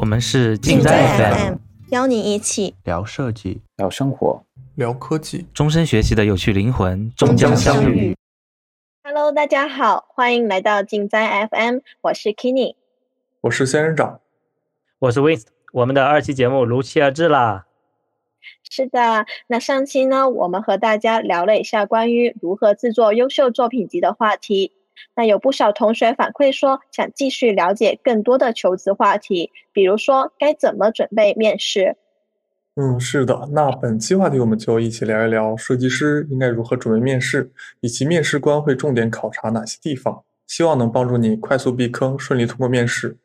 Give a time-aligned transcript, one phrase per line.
[0.00, 1.56] 我们是尽在 FM，
[1.90, 4.44] 邀你一起聊设计、聊生活、
[4.76, 8.16] 聊科技，终身学习的有趣灵魂终将相遇。
[9.02, 12.76] Hello，大家好，欢迎来到尽在 FM，我是 Kenny，
[13.40, 14.20] 我是仙人掌，
[15.00, 17.66] 我是 Wins，我们的二期节目如期而至啦。
[18.70, 24.70] 是的，那上期呢，我们和大家聊了一下关于如何制作优秀作品集的话题。
[25.14, 31.96] 那有不少同学反馈说，想继续了解更多的求职话题，比如说该怎么准备面试。
[32.76, 33.48] 嗯，是的。
[33.52, 37.50] 那本期话题我们就一起聊一聊设计师应该如何准备面试，
[37.80, 43.16] 以及面试官会重点考察哪些地方，希望能帮助你快速避坑，顺利通过面试。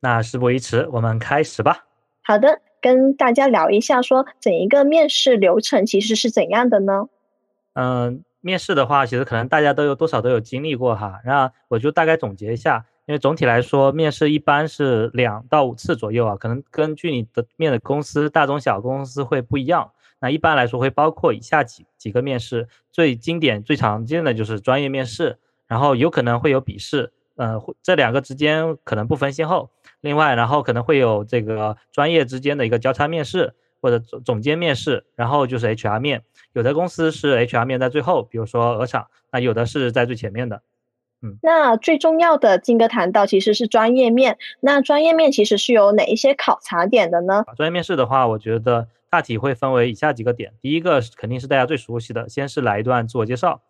[0.00, 1.86] 那事不宜迟，我们开始吧。
[2.22, 7.08] 好的，跟大家聊一下，说整一个面试流程其实是怎样的呢？
[7.72, 8.22] 嗯。
[8.44, 11.18] 面试的话，其实可能大家都有多少都有经历过哈。
[11.24, 19.92] 那我就大概总结一下，因为总体来说，面试一般是两到五次左右啊，可能根据你的面的公司大中小公司会不一样。
[20.20, 29.70] 那一般来说会包括以下几几个面试，最经典、最常见的就是专业面试，然后有可能会有笔试，呃，这两个之间可能不分先后。
[30.02, 33.54] 另外，然后可能会有这个专业之间的一个交叉面试。
[33.82, 36.22] 或者总总监面试，然后就是 HR 面，
[36.54, 40.62] 有的公司是 HR 面在最后，比如说鹅厂，那有的是在最前面的。
[41.20, 47.44] 嗯，那最重要的金哥谈到其实是专业面，那专业面其实是有哪一些考察点的呢？
[47.56, 53.60] 专业面试的话，我觉得大体会分为以下几个点，第一个肯定是大家最熟悉的，先是来一段自我介绍，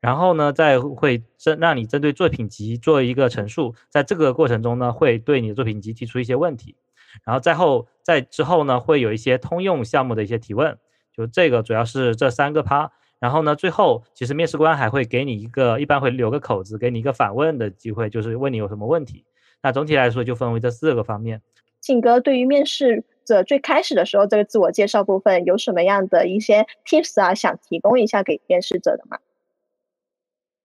[0.00, 6.76] 然后呢再会针让你针对作品集做一个陈述，在这个过程中呢会对你的作品集提出一些问题。
[7.24, 10.76] 然后再后在之后呢，会有一些通用项目的一些提问，
[11.18, 12.90] 就这个主要是这三个趴。
[13.18, 19.24] 然后呢，最后其实面试官还会给你一个，一般会留个口子，给你一个反问的机会，就是问你有什么问题。
[19.60, 21.42] 那总体来说就分为这四个方面。
[21.80, 29.18] 静哥对于面试者最开始的时候这个自我介绍部分有什么样的一些 tips 啊，想提供一下给面试者的吗？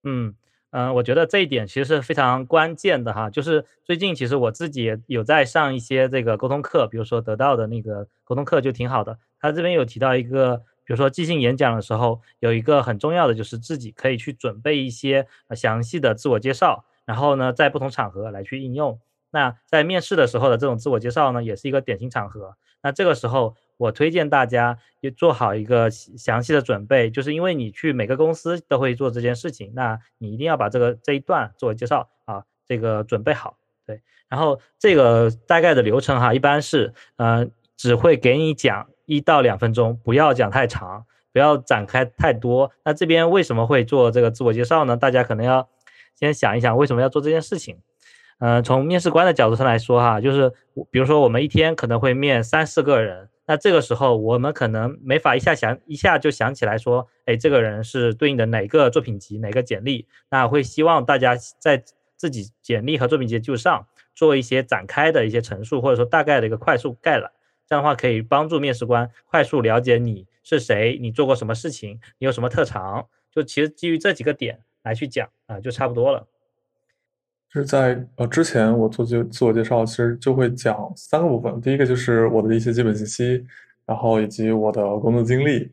[0.04, 0.34] 嗯。
[0.76, 3.30] 嗯，我觉得这一点其实是非常关键的哈。
[3.30, 9.16] 就是最近其实我自己有在上一些这个沟通课，比如说得到的那个沟通课就挺好的。
[9.38, 18.98] 他这边有提到一个，比如说即兴演讲的时候，有一个很重要的就是自己可以去准备一些详细的自我介绍，然后呢，在不同场合来去应用。
[19.30, 22.56] 那在面试的时候的这种自我介绍呢，也是一个典型场合。
[22.82, 23.54] 那这个时候。
[23.76, 33.58] 我推荐大家也做好一个详细的准备，就是因为你去每个公司都会做这件事情，那你一定要把这个这一段做介绍啊，这个准备好。
[33.84, 37.46] 对，然后这个大概的流程哈，一般是呃
[37.76, 42.70] 只会给你讲一到两分钟，不要讲太长，不要展开太多。
[42.84, 44.96] 那这边为什么会做这个自我介绍呢？
[44.96, 45.68] 大家可能要
[46.14, 47.78] 先想一想为什么要做这件事情。
[48.38, 50.52] 嗯，从面试官的角度上来说哈，就是
[50.90, 53.28] 比如说我们一天可能会面三四个人。
[53.46, 60.06] 那这个时候，我们可能没法一下想一下就想起来说，哎，这个人是对应的哪个作品集、哪个简历？
[60.30, 61.84] 那会希望大家在
[62.16, 67.30] 自己简历和作品集基础上做一些展开的一些陈述，或者说大概的一个快速概览。
[67.66, 73.06] 这样的话，可以帮助面试官快速了解你是谁，你做过什么事情，你有什么特长。
[73.30, 76.26] 就其实基于这几个点来去讲啊，就差不多了。
[77.54, 81.60] 是在呃之前我做自自我介绍，其实就会讲三个部分。
[81.60, 83.46] 第一个就是我的一些基本信息，
[83.86, 85.70] 然后以及我的工作经历，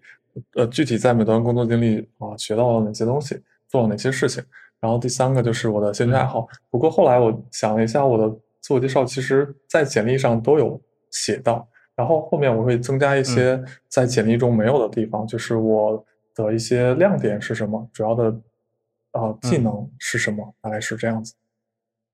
[0.53, 4.43] 呃具体在美团工作经历啊学到了哪些东西，做了哪些事情。
[4.79, 6.47] 然后第三个就是我的兴趣爱好。
[6.69, 16.03] 不过后来我想了一下，我的自我介绍其实在简历上都有写到，然后后面我会增加一些在简历中没有的地方，就是我
[16.35, 18.25] 的一些亮点是什么，主要的
[19.11, 21.33] 啊技能是什么，大概是这样子。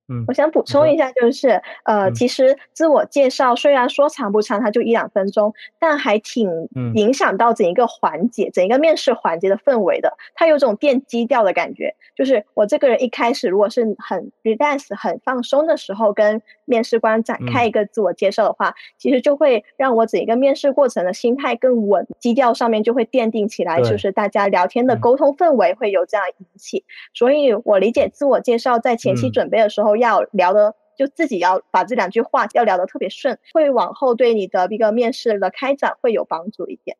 [0.10, 6.50] 嗯，我想补充一下，就是呃，其实自我介绍虽然说长不长，它就一两分钟，但还挺
[6.96, 10.18] 影响到整一个环节、整一个面试环节的氛围的。
[10.34, 26.86] 它有种电基调的感觉，就是我这个人一开始如果是很 relax、很放松的时候，跟面试官展开一个自我介绍的话，其实就会让我整一个面试过程的心态更稳，基调上面就会奠定起来，就是大家聊天的沟通氛围会有这样引起。
[27.14, 29.97] 所以我理解自我介绍在前期准备的时候。
[30.00, 36.98] 要聊的就自己要把这两句话要聊得特别顺，会往后对你的一个面试的开展会有帮助一点。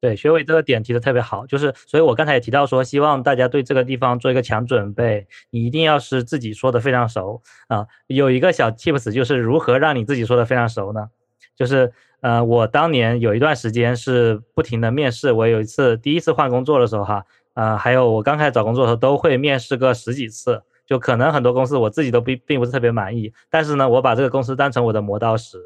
[0.00, 7.86] 对，学伟这个点提的特别好，就是所以我刚才也提到说，希望大家对这个地方做一个强准备，你一定要是自己说的非常熟啊。
[8.06, 11.08] 有一个小 tips 就是如何让你自己说的非常熟呢？
[11.56, 11.90] 就是
[12.20, 20.62] 呃，我当年有一段时间是不停的面试，我有一次第一次换工作的时候哈，呃，还有我刚开始找工作的时候都会面试个十几次。
[20.86, 25.58] 就可能很多公司我自己都并并不是特别满意，但是呢，我把这个公司当成我的磨刀石。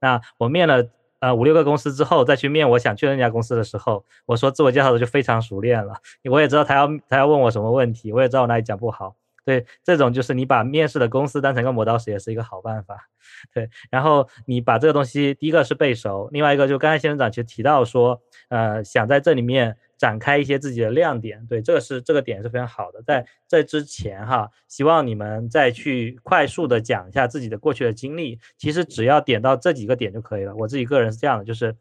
[0.00, 0.84] 那我面了
[1.20, 5.94] 呃五六个公司之后，再去面我想去的那家公司的时候，我说自我介绍的就非常熟练了，
[6.30, 9.16] 我也知道他要他要问我什么问题，我也知道我哪里讲不好。
[9.44, 13.08] 对，这种就是你把面试的公司当成一个磨刀石，也是一个好办法。
[13.54, 21.46] 对，然后你把这个东西，第一个是背熟，另外一个就刚才先生长其实提到说，呃，想在这里面展开一些自己的亮点。
[21.46, 23.02] 对，这个是这个点是非常好的。
[23.02, 28.38] 在这之前哈，希望你们再去快速的讲一下自己的过去的经历。
[28.56, 30.54] 其实只要点到这几个点就可以了。
[30.56, 31.74] 我自己个人是这样的，就是，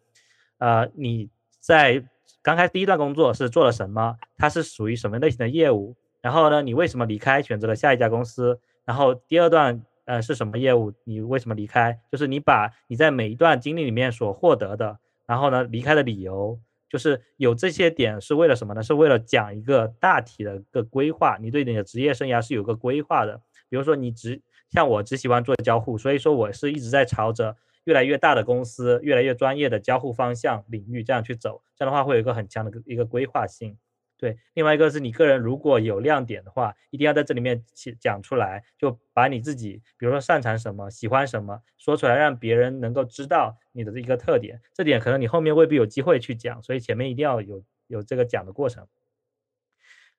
[0.58, 1.30] 呃，你
[1.60, 2.04] 在
[2.42, 4.16] 刚开始第一段工作是做了什么？
[4.38, 5.96] 它是属于什么类型的业务？
[6.22, 8.60] 然后呢，你为什么离开，选择了下一家公司？
[8.86, 10.94] 然后第二段，呃，是什么业务？
[11.04, 12.00] 你为什么离开？
[12.12, 16.60] 就是你把你在每一段经历里面所获得的，然后呢，离开的理由，
[16.90, 18.84] 就是有这些点是为了什么呢？
[18.84, 21.38] 是为了讲一个大体的个规划。
[21.42, 23.42] 你对你的职业生涯是有个规划的。
[23.70, 27.56] 比如说你只像我只喜欢做交互，所以说我是一直在朝着
[27.86, 31.62] 越来越大的公司、越来越专业的交互方向领域这样去走。
[31.76, 33.78] 这样的话会有一个很强的一个规划性。
[34.18, 37.64] 对，另外一个是你个人如果有亮点的话，一定要在这里面
[38.00, 44.62] 讲出来，就把你自己，比如说擅长什么、喜欢什么说出来，让别人能够知道你的这一个特点。
[44.74, 48.88] 这点可能你后面未必有机会去讲，所以前面一定要有有这个讲的过程。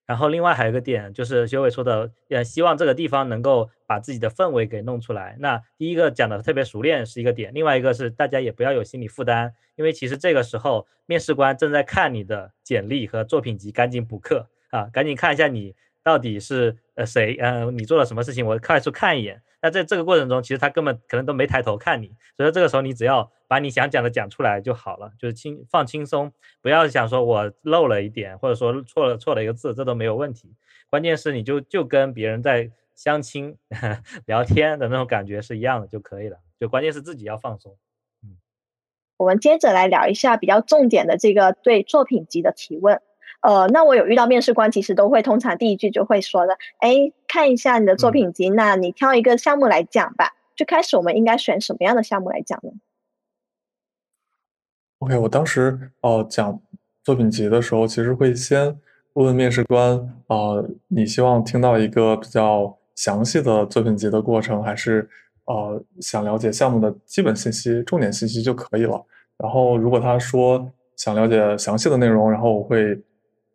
[0.07, 5.37] 然后另外还有一个点，就是学伟说的，呃，希望这个地方能够把自己的氛围给弄出来。
[5.41, 15.75] 那第一个讲的特别熟练是一个点，另外一个是大家也不要有心理负担，因为其实这个时候面试官正在看你的简历和作品集，赶紧补课啊，赶紧看一下你
[16.05, 19.41] 到底是呃谁，呃，你做了什么事情，我快速看一眼。
[19.63, 30.55] 那在这个过程中，其实他根本可能都没抬头看你，所以这个时候你只要把你想讲的讲出来就好了，就是轻放轻松，不要想说我漏了一点，或者说错了错了一个字，这都没有问题。
[30.89, 33.57] 关键是你就就跟别人在相亲
[34.25, 37.77] 聊天的那种感觉是一样的就可以了，就关键是自己要放松。
[38.23, 38.37] 嗯，
[39.17, 43.03] 我们接着来聊一下比较重点的这个对作品集的提问。
[43.43, 50.33] 呃，那我有遇到面试官，其实都会通常第一句就会说的，哎，看一下你的作品集，那你挑一个项目来讲吧。
[50.57, 52.71] 最开始我们应该选什么样的项目来讲呢
[54.99, 56.59] ？OK，我当时呃讲
[57.05, 58.77] 作品集的时候，其实会先
[59.13, 59.97] 问面试官，
[60.29, 65.09] 呃，你希望听到一个比较详细的作品集的过程，还是
[65.45, 69.05] 呃想了解项目的基本信息、重点信息就可以了？
[69.37, 73.01] 然后如果他说想了解详细的内容，然后我会。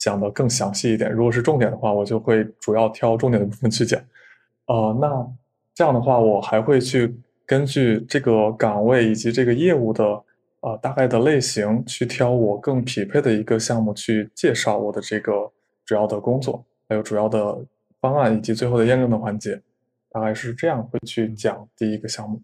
[0.02, 4.02] 讲的更详细一点，如果是重点的话，我就会主要挑重点的部分去讲。
[4.66, 5.32] 呃，那
[5.76, 7.16] 这样的话，我还会去
[7.46, 10.04] 根据这个岗位以及这个业务的
[10.62, 15.52] 呃大概的类型，去挑我更匹配的一个项目去介绍我的这个
[15.86, 17.64] 主要的工作，还有主要的
[18.00, 19.62] 方案以及最后的验证的环节，
[20.10, 22.42] 大概是这样会去讲第一个项目。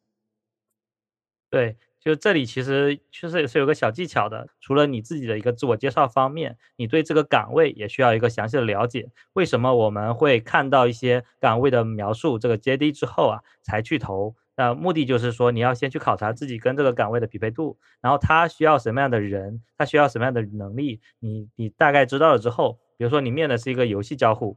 [1.49, 1.75] 对。
[2.07, 9.09] 就这里其实确实也是有个小技巧的，除了你自己的一个自我介绍方面，你对这个岗位也需要一个详细的了解。
[9.33, 14.33] 为什么我们会看到一些岗位的描述这个 JD 之后啊，才去投？
[14.55, 24.55] 那目的就是说，你要先去考察自己跟这个岗位的匹配度，然后他需要什么样的人，他需要什么样的能力，你你大概知道了之后，比如说你面的是一个游戏交互。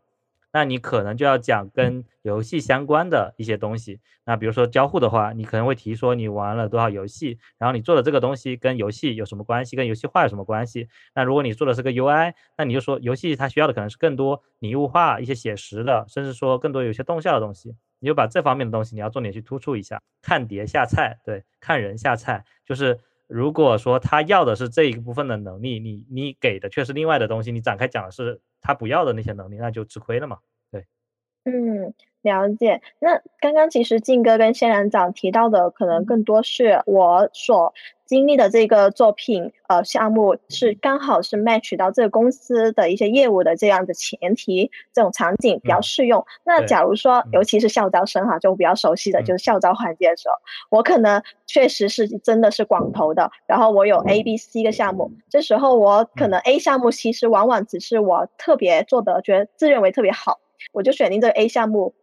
[0.52, 4.00] 那你可能就要讲跟游戏相关的一些东西。
[4.25, 10.88] 那比如说交互的话，你可能会提说你玩了多少游戏，然后你做的这个东西跟游戏有什么关系，跟游戏化有什么关系。
[11.14, 17.75] 那如果你做的是个 UI，那你就说游戏它需要的可能是更多拟物化、一些写实的，甚至说更多有些动效的东西。
[18.02, 20.00] 你就把这方面的东西你要重点去突出一下。
[20.23, 22.99] 看碟下菜，对，看人下菜，就是
[23.30, 28.40] 如果说他要的是这一部分的能力，你你给的却是另外的东西，你展开讲的是。
[28.62, 30.37] 他不要的那些能力，那就吃亏了嘛。
[30.70, 30.84] 对，
[31.44, 32.80] 嗯，了解。
[32.98, 37.72] 那刚刚其实静哥跟仙人掌提到的，可能更多是我所
[38.04, 46.22] 经历的这个作品，呃，项目是刚好是 match 到这个公司的一些业务的这样的前提，这种场景比较适用。
[46.44, 50.34] 那假如说，尤其是校招生哈，就比较熟悉的就是校招环节的时候，
[50.76, 60.40] 我可能确实是真的是广投的，然后我有 A、B、C 个项目，这时候我可能 A 项目其实往往只是我特别做的，觉得自认为特别好，
[60.72, 61.94] 我就选定这个 A 项目。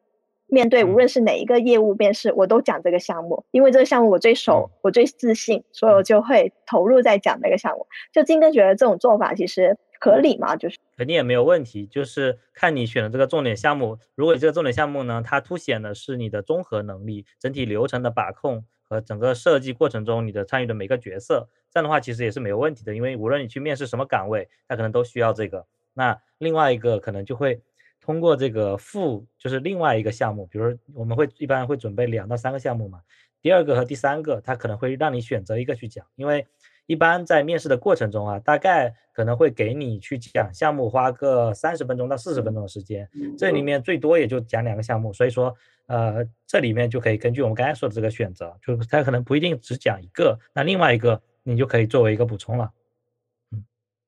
[0.47, 7.85] 面对无论是哪一个业务面试，我都讲这个项目，因为这个项目我最熟，我最自信，所以我就会投入在讲这个项目。
[8.13, 10.55] 就金哥觉得这种做法其实合理吗？
[10.55, 13.97] 就是肯定也没有问题，就是看你选的这个重点项目。
[14.15, 22.95] 如果你这个重点项目呢，它凸显的是你的综合能力、整体流程的把控和整个设计过程中你的参与的每个角色，这样的话其实也是没有问题的。
[22.95, 25.65] 因为无论你去面试什么岗位，它可能都需要这个。
[25.93, 27.61] 那另外一个可能就会。
[28.07, 33.01] 通过这个副，就是另外一个项目，比如我们会一般会准备两到三个项目嘛，
[33.41, 36.47] 第二个和第三个，他可能会让你选择一个去讲，因为
[36.85, 45.53] 一般在面试的过程中啊，大概可能会给你去讲项目花个三十分钟到四十分钟的时间，这里面最多也就讲两个项目，所以说，
[45.87, 52.71] 呃，这里面就可以根据我们刚才说的这个选择，就他可能不一定只讲一个，那另外一个你就可以作为一个补充了。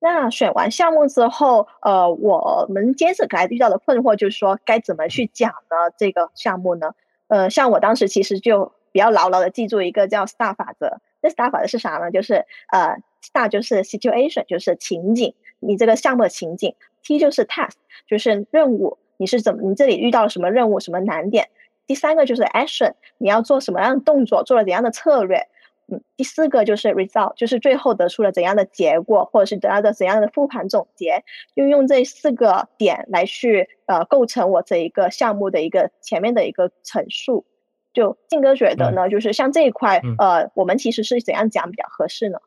[0.02, 5.92] 那选完项目之后，呃，我们接着来遇到的困惑就是说，该怎么去讲呢？
[5.98, 6.94] 这个项目呢？
[7.28, 11.00] 呃，像我当时其实就比较牢牢的记住一个叫 STAR 法则。
[11.20, 12.10] 那 STAR 法则是啥呢？
[12.10, 17.74] 就是呃，STAR 就是 situation，就是情景，你这个项目的情景；T 就是 task，
[18.08, 21.44] 就是任务，你是怎么，你这里遇到了什么任务，什么难点；
[21.86, 25.46] 第三个就是 action，你要做什么样的动作，做了怎样的策略。
[25.90, 31.24] 嗯，第四个就是 result，就是最后得出了怎样的结果，或者是得到的怎样的复盘总结，
[31.56, 37.44] 就用这四个点来去呃构成我这一个项目的一个前面的一个陈述。
[37.92, 42.38] 就静哥觉得呢，就是像这一块，呃，我们其实是怎样讲比较合适呢？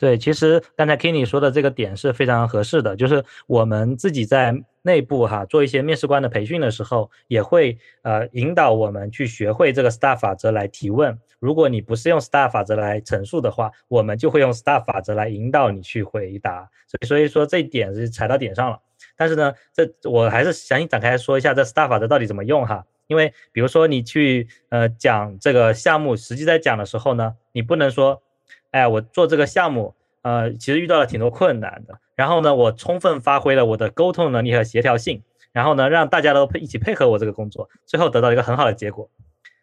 [0.00, 11.18] 对，其实刚才 Kenny 说的这个点是非常合适的，就是我们自己在内部哈做一些面试官的培训的时候，也会呃引导我们去学会这个 STAR 法则来提问。
[11.38, 16.66] 如果你不是用 STAR 法则来陈述的话，我们就会用 STAR 法则来引导你去回答。
[16.86, 18.80] 所以所以说这一点是踩到点上了。
[19.18, 22.86] 但是呢，这我还是详细展开说一下这 STAR 法则到底怎么用哈。
[23.06, 28.22] 因为比如说你去呃讲这个项目，实际在讲的时候呢，你不能说。
[28.70, 31.98] 哎，我做这个项目，呃，其实遇到了挺多困难的。
[32.14, 35.22] 然后呢，我充分发挥了我的沟通能力和协调性，
[35.52, 39.10] 然后呢，让大家都配一起配合我这个工作，最后得到一个很好的结果。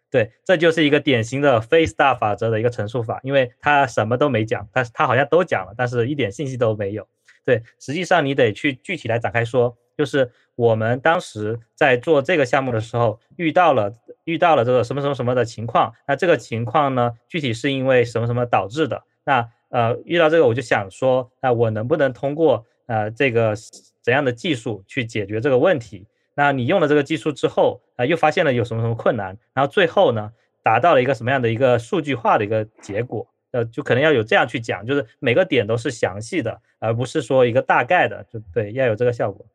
[0.10, 7.08] 对，这就是一个典型的非 STAR 法则的一个陈述法，因为他什么都没讲，但是他好像都讲了，但是一点信息都没有。
[7.46, 13.94] 对，实际上你得去具体来展开说，就是我们当时在做这个项目的时候，遇到了
[14.26, 19.04] 遇到了这个什么什么什么的情况，那这个情况呢，具体是因为什么什么导致的？
[19.24, 23.56] 那呃，遇到这个我就想说，那我能不能通过呃这个
[24.02, 26.06] 怎样的技术去解决这个问题？
[26.36, 30.32] 那你用了这个技术之后，啊，又发现了有什么什么困难，然后最后呢，
[30.64, 33.28] 达到了一个什么样的一个数据化的一个结果？
[33.52, 39.46] 呃，就可能要有这样去讲，就是每个点都是详细的，而不是说一个大概的，就对，要有这个效果。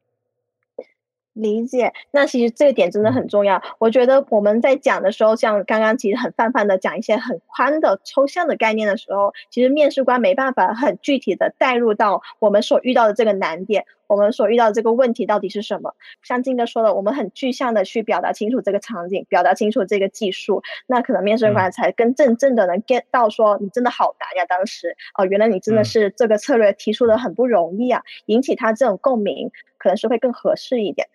[1.35, 3.63] 理解，那其实这个点真的很重要。
[3.79, 15.95] 我觉得我们在讲的时候，像刚刚其实很泛泛的讲一些很宽的抽象的概念的时候，其实面试官没办法很具体的带入到我们所遇到的这个难点，我们所遇到的这个问题到底是什么。
[16.23, 31.09] 像金哥说的，我们很具象的去表达清楚这个场景，表达清楚这个技术，那可能面试官才更真正的能 get 到说你真的好难呀，当时哦，原来你真的是这个策略提出的很不容易啊，引起他这种共鸣，可能是会更合适一点。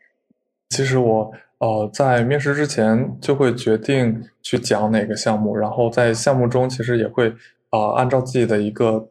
[0.70, 7.34] 其实我呃在面试之前就会决定去讲哪个项目，然后在项目中其实也会
[7.70, 9.08] 啊按照自己的一个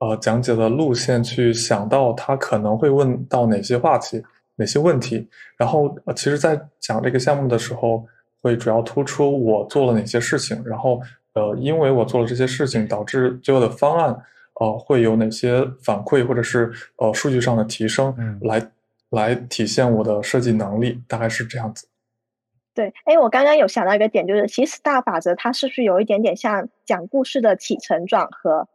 [0.00, 4.22] 呃讲解的路线去想到他可能会问到哪些话题、
[4.56, 8.04] 哪些问题，然后其实，在讲这个项目的时候，
[8.42, 11.00] 会主要突出我做了哪些事情，然后
[11.34, 14.14] 呃因为我做了这些事情，导致最后的方案
[14.60, 18.60] 呃会有哪些反馈或者是呃数据上的提升来。
[19.10, 21.88] 来体现我的设计能力，大概是这样子。
[22.74, 28.68] 对，哎，我刚刚有想到一个点，就是其实大法则它是不是有一点点像讲故事的起承转合，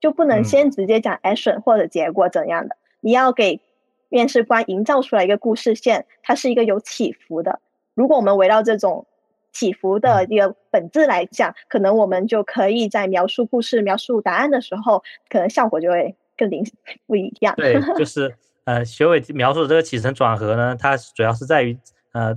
[0.00, 3.60] 就不能先直接讲 action 或者结果怎样的，你要给
[4.08, 7.60] 面试官营造出来一个故事线，它是一个有起伏的。
[7.94, 9.06] 如果我们围绕这种
[9.52, 16.64] 起伏的一个本质来讲，可能我们就可以在描述故事、描述答案的时候，可能效果就会更灵
[17.06, 17.54] 不一样。
[17.56, 18.34] 对，就是。
[18.66, 21.78] 呃，学伟描述的这个起承转合呢，它主要是在于
[22.12, 22.36] 呃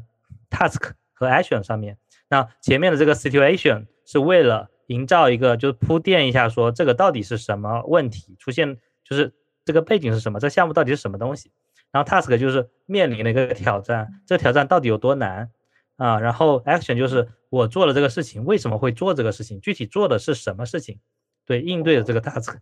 [0.51, 1.97] ，task 和 action 上面。
[2.29, 9.33] 那前面的这个 situation 是为了营造一个，就是铺垫一下，说这个到底是什么问题出现，就是
[9.65, 11.51] 这个背景是什么，这项目到底是什么东西。
[11.91, 15.49] 然后 task 就是面临的一个挑战，这个挑战到底有多难
[15.97, 16.19] 啊？
[16.19, 20.99] 然后 action 就是我做了这个事情，为什么会做这个事情，具体做的是什么事情？
[21.43, 22.57] 对，应对的这个 task，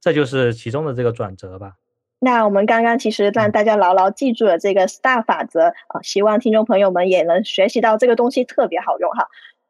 [0.00, 1.72] 这就是其中的这个转折吧。
[2.20, 9.28] 那我们刚刚其实让大家牢牢记住了这个 STAR 法则啊，希望听众朋友们也能学习到这个东西特别好用哈。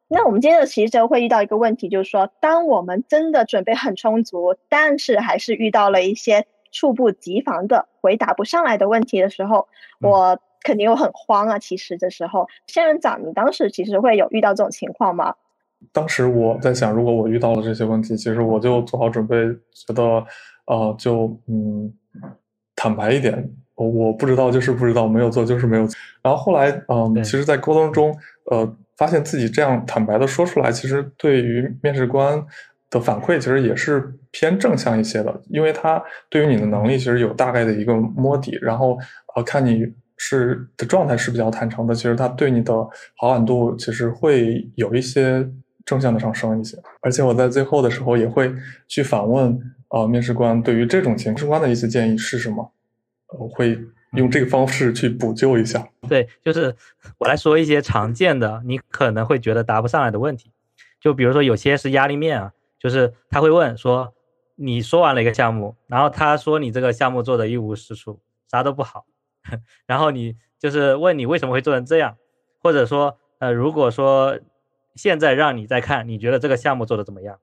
[0.08, 9.68] 那我们接着其实就会遇到一个问题，就是说，当我们真的准备很充足，但是还是遇到了一些猝不及防的回答不上来的问题的时候，
[10.00, 11.58] 我肯定会很慌啊。
[11.58, 15.34] 其实这时候，仙人掌，你当时其实会有遇到这种情况吗？
[15.92, 19.36] 当时我在想，如果我遇到了这些问题，其实我就做好准备，
[19.74, 20.24] 觉得
[20.64, 21.92] 呃，就嗯。
[22.80, 25.82] 坦白一点，我不知道就是不知道，没有做就是没有。
[26.22, 28.16] 然后后来，嗯，其实，在沟通中，
[28.52, 32.40] 呃，发现自己这样坦白的说出来，其实对于面试官
[32.88, 38.96] 的反馈，其实也是偏正向一些的，因为他对于你的能力其实有大概的一个摸底，然后
[39.34, 39.84] 呃，看你
[40.16, 42.72] 是的状态是比较坦诚的，其实他对你的
[43.16, 45.44] 好感度其实会有一些
[45.84, 46.76] 正向的上升一些。
[47.00, 48.52] 而且我在最后的时候也会
[48.86, 49.58] 去反问，
[49.88, 52.72] 呃，面试官对于这种情况的一些建议是什么。
[53.38, 53.78] 我会
[54.12, 55.86] 用这个方式去补救一下。
[56.08, 56.74] 对，就是
[57.18, 60.50] 我来说一些常见的，你可能会觉得答不上来的问题。
[60.98, 64.14] 就比如说有些是压力面啊，就是他会问说，
[64.56, 68.18] 你说完了一个项目，然后他说你这个项目做的一无是处，
[68.50, 69.04] 啥都不好。
[69.86, 72.16] 然后你就是问你为什么会做成这样，
[72.62, 74.38] 或者说，呃，如果说
[74.94, 77.38] 现在让你再看，你觉得这个项目做的怎么样？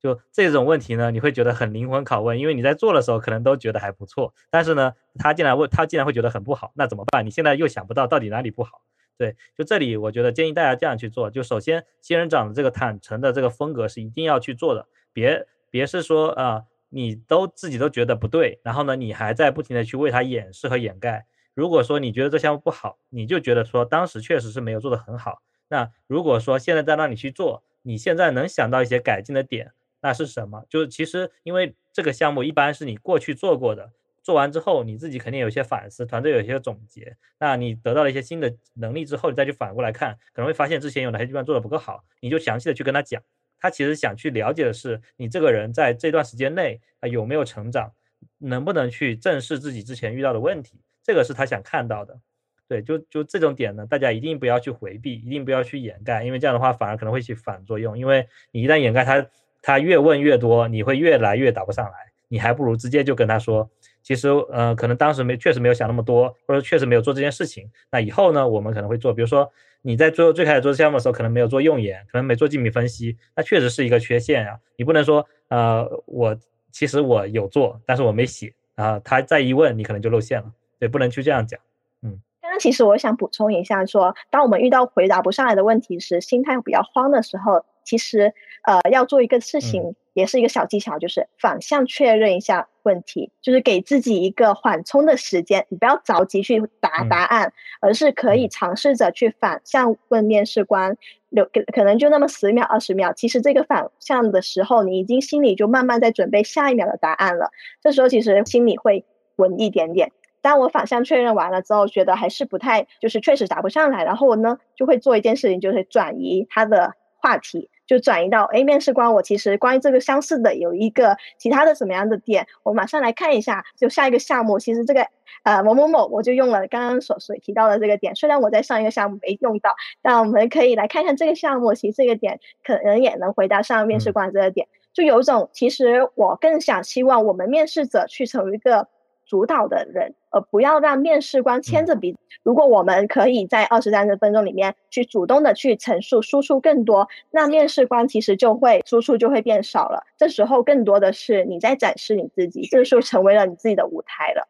[0.00, 7.26] 就这种问题呢，你会觉得很灵魂拷问，因为你在做的时候可能都觉得还不错，但是呢，他竟然问，他竟然会觉得很不好，那怎么办？
[7.26, 8.82] 你现在又想不到到底哪里不好？
[9.16, 11.28] 对，就这里，我觉得建议大家这样去做。
[11.28, 21.26] 就首先，新人长的这个坦诚的这个风格是一定要去做的，别别是说啊，你都自己都觉得不对，然后呢，你还在不停的去为他掩饰和掩盖。
[21.54, 25.42] 如果说你觉得这项目不好，你就觉得说当时确实是没有做的很好。
[25.68, 29.72] 那如果说现在再让你去做，你现在能想到一些改进的点？
[30.00, 30.64] 那是什么？
[30.68, 33.90] 就是其实因为这个项目一般是你过去做过的，
[34.22, 37.16] 做完之后你自己肯定有一些反思，团队有一些总结。
[37.40, 43.20] 那你得到了一些新的能力之后，你再去反过来看，可能会发现之前有哪些地方做的不够好，你就详细的去跟他讲。
[43.58, 47.92] 他其实想去了解的是你这个人在这段时间内啊有没有成长，
[48.38, 52.20] 能不能去正视自己之前遇到的问题，这个是他想看到的。
[52.68, 59.26] 对，就就这种点呢，大家一定不要去回避，一定不要去掩盖，因为这样的话反而可能会起反作用，因为你一旦掩盖他。
[59.62, 61.92] 他越问越多，你会越来越答不上来。
[62.30, 63.70] 你还不如直接就跟他说，
[64.02, 67.70] 其实，呃，可能当时没，确实没有想那么多，或者确实没有做这件事情。
[67.90, 69.14] 那以后呢，我们可能会做。
[69.14, 69.50] 比如说，
[69.80, 74.58] 你在做最开始做项目的时候，可能没有做用眼，可能没做竞品分析，那确实是一个缺陷啊。
[74.76, 76.36] 你不能说，呃，我
[76.70, 79.00] 其实我有做，但是我没写啊。
[79.02, 80.52] 他再一问，你可能就露馅了。
[80.78, 81.58] 对，不能去这样讲。
[82.02, 82.20] 嗯。
[82.42, 87.64] 刚刚其实我想补充一下，说，当我们遇到回答不上来的问题时，心态比较慌的时候。
[87.88, 100.94] 其实，呃，要做一个事情，也是一个小技巧，就是反向确认一下问题，就是给自己一个缓冲的时间，你不要着急去答答案，而是可以尝试着去反向问面试官，
[101.30, 103.10] 有可能就那么十秒、二十秒。
[103.14, 107.50] 其实这个反向的时候，你已经心里就慢慢在准备下一秒的答案了。
[107.82, 109.02] 这时候其实心里会
[109.36, 110.12] 稳一点点。
[110.42, 117.70] 当我反向确认完了之后，觉得还是不太，就是确实答不上来，然后我呢就会做一件事情，就是转移他的话题。
[117.88, 123.64] 就转移到哎，面试官，我其实关于这个相似的有一个其他的什么样的点，我马上来看一下。
[123.76, 125.04] 就下一个项目，其实这个
[125.42, 128.14] 呃某某某，我就用了刚刚所所提到的这个点。
[128.14, 134.68] 虽然我在上一个项目没用到，但我们可以来看看这个项目，其实这个点可能也能回答上面试官这个点。
[134.92, 138.86] 就有种，其实我更想希望我们面试者去成为一个。
[139.30, 142.18] 主导的人，而不要让面试官牵着鼻子。
[142.42, 150.04] 如果我们可以在二十三十分钟里面去主动的去陈述、输出更多，那面试官其实就会输出就会变少了。
[150.16, 154.48] 这时候更多的是你在展示你自己，这时候成为了你自己的舞台了。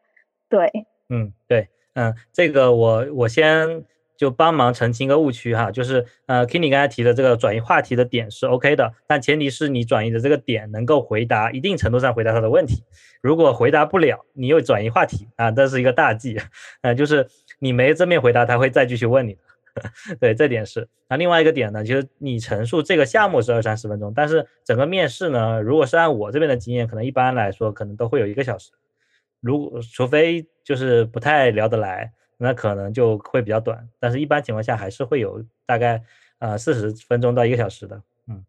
[0.48, 3.84] 对，嗯，对，嗯，这个我我先。
[4.18, 12.82] 就帮忙澄清一个误区哈，就是呃，Kenny 刚才提的这个转移话题的点是 OK 的，但前提是你转移的这个点能够回答一定程度上回答他的问题。
[13.22, 16.36] 如果回答不了，你又转移话题啊，这是一个大忌，
[16.82, 17.28] 呃，就是
[17.60, 19.38] 你没正面回答，他会再继续问你。
[20.18, 20.88] 对，这点是。
[21.08, 28.72] 那另外一个点呢，就是你陈述这个项目是二三十分钟，但是整个面试呢，如果是按我这边的经验，可能一般来说可能都会有一个小时，
[29.40, 32.10] 如除非就是不太聊得来。
[32.38, 36.02] 那可能就会比较短，但是一般情况下还是会有大概
[36.38, 38.00] 呃四十分钟到一个小时的。
[38.28, 38.44] 嗯，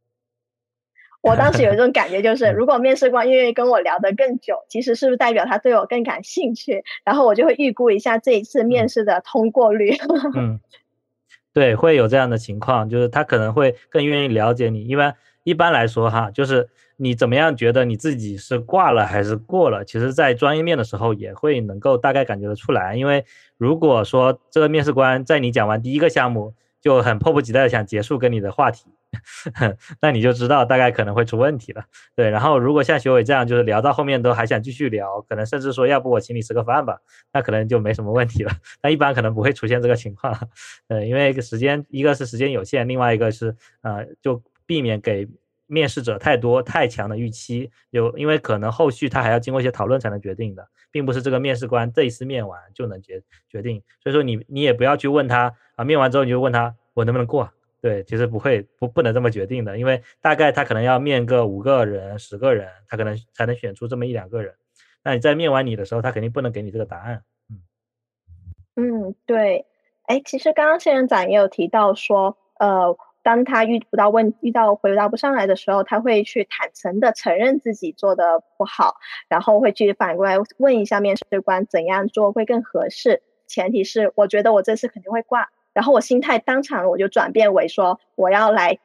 [1.21, 6.83] 我当时有一种感觉，就是 如果面试官愿意跟我聊得更久，其实是不是代表他对我更感兴趣？
[7.03, 9.95] 然后我就会预估一下这一次面试的通过率。
[10.35, 10.59] 嗯，
[11.51, 16.69] 对，会有这样的情况，就是他可能会更愿意了解你，因为一般来说哈，就是。
[17.01, 19.85] 你怎么样觉得你自己是挂了还是过了？
[19.85, 22.93] 其实，在专业面的时候也会能够大概感觉得出来。
[22.93, 23.23] 因为
[23.57, 28.83] 如果说这个面试官在你讲完第一个项目就很迫不及待的想结束跟你的话题，
[30.01, 31.85] 那你就知道大概可能会出问题了。
[32.17, 36.97] 对，然后如果像学伟这样，就是聊到后面都还想继续聊，可能甚至说要不我请你吃个饭吧，
[37.31, 38.51] 那可能就没什么问题了。
[38.83, 40.37] 那一般可能不会出现这个情况，
[40.89, 45.27] 呃，因为时间一个是时间有限，另外一个是呃就避免给。
[45.71, 53.79] 面试者太多太强的预期，有因为可能后续他还要经过一些讨论才能决定的，并不是这个面试官这一次面完就能决决定。
[54.01, 57.47] 所以说你你也不要去问他啊，面完之后你就问他我能不能过？
[57.81, 64.55] 对，其实不会不不能这么决定的，因为大概他可能要面个五个人、十个人，他可能才能选出这么一两个人。
[65.03, 67.23] 那你在面完你的时候，他肯定不能给你这个答案。
[67.51, 69.67] 嗯嗯，对。
[70.07, 72.97] 哎，其实刚刚仙人掌也有提到说，呃。
[73.21, 78.95] 当他遇不到问遇到回答不上来的时候，他会去坦诚的承认自己做的不好，
[79.27, 83.21] 然后会去反过来问一下面试官怎样做会更合适。
[83.45, 88.79] 前提是我觉得我这次肯定会挂，然后我心态当场我就转变为说我要来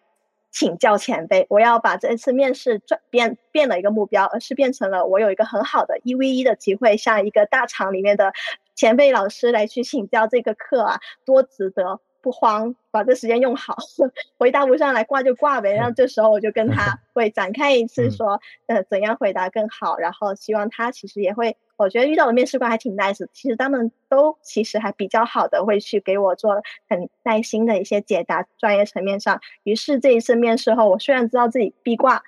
[0.50, 8.32] 请教前辈，我要把这次面试转变变了一个目标，而是变成了我有一个很好的一 v 一的机会，向一个大厂里面的
[8.74, 12.00] 前辈老师来去请教这个课啊，多值得。
[12.24, 13.76] 不慌，把这时间用好，
[14.38, 15.74] 回答不上来挂就挂呗。
[15.74, 19.98] 然后这时候我就跟 他会展开一次说，呃，怎样回答更好。
[19.98, 29.38] 然后希望他其实也会，我觉得遇到的面试官还挺 nice，其实他们都其实还比较好的，会去给我做很耐心的一些解答，专业层面上。
[29.64, 32.22] 于是这一次面试后，我虽然知道自己必挂，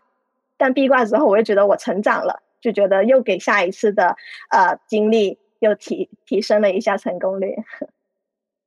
[0.59, 4.15] 但必挂之后，我又觉得我成长了，就觉得又给下一次的
[4.51, 7.57] 呃经历又提提升了一下成功率。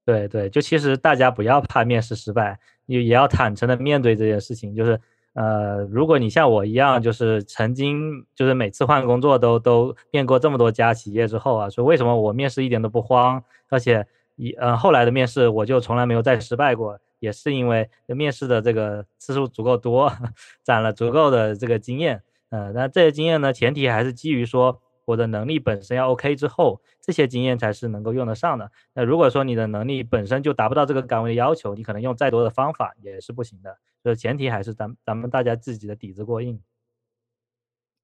[0.10, 4.74] 对对，就其实大家不要怕面试失败，也也要坦诚的面对这件事情。
[4.76, 5.00] 就是，
[5.34, 14.04] 呃，如果你像我一样，就是曾经就是每次换工作都都面过这么多家企业之后啊，说为什么我面试一点都不慌，而且
[14.36, 20.12] 一呃后来的面试我就从来没有再失败过，也是因为面试的这个次数足够多，
[20.66, 22.24] 攒了足够的这个经验。
[22.50, 24.82] 呃，那这些经验呢，前提还是基于说。
[25.10, 28.72] 我的能力本身要 OK 之后，这些经验才是能够用得上的。
[28.94, 33.76] 那如果说你的能力本身就达不到这个岗位的要求，你可能用再多的方法也是不行的。
[34.04, 36.62] 所以前提还是咱咱们大家自己的底子过硬。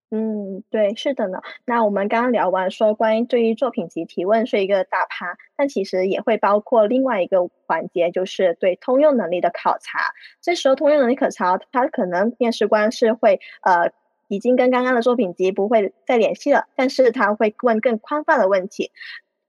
[0.10, 1.42] 嗯，对，是的呢。
[1.66, 10.00] 那我们刚刚聊完说关于对于作品集提问是一个大趴，但其实也会包括另外一个环节，就是对通用能力的考察。
[10.42, 13.92] 这时候通用能力考察，它可能面试官是会呃。
[14.28, 18.92] 已经跟刚刚的作品集不会再联系了，但是他会问更宽泛的问题。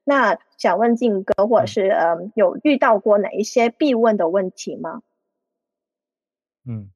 [0.04, 5.02] 那想问静哥，或者是呃，有遇到过哪一些必问的问题吗？
[6.64, 6.90] 嗯，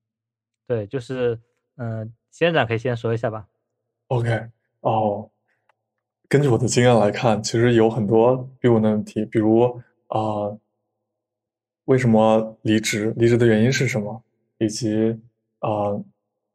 [0.67, 1.41] 对，就是
[1.77, 3.49] 嗯，先长可以先说一下吧。
[4.09, 4.49] OK，
[4.81, 5.31] 哦，
[6.29, 10.57] 根据我的经验来看，其实有很多必问的问题，比如啊，
[11.87, 13.13] 为什么离职？
[13.17, 14.23] 离职的原因是什么？
[14.59, 15.21] 以及
[15.61, 16.01] 啊。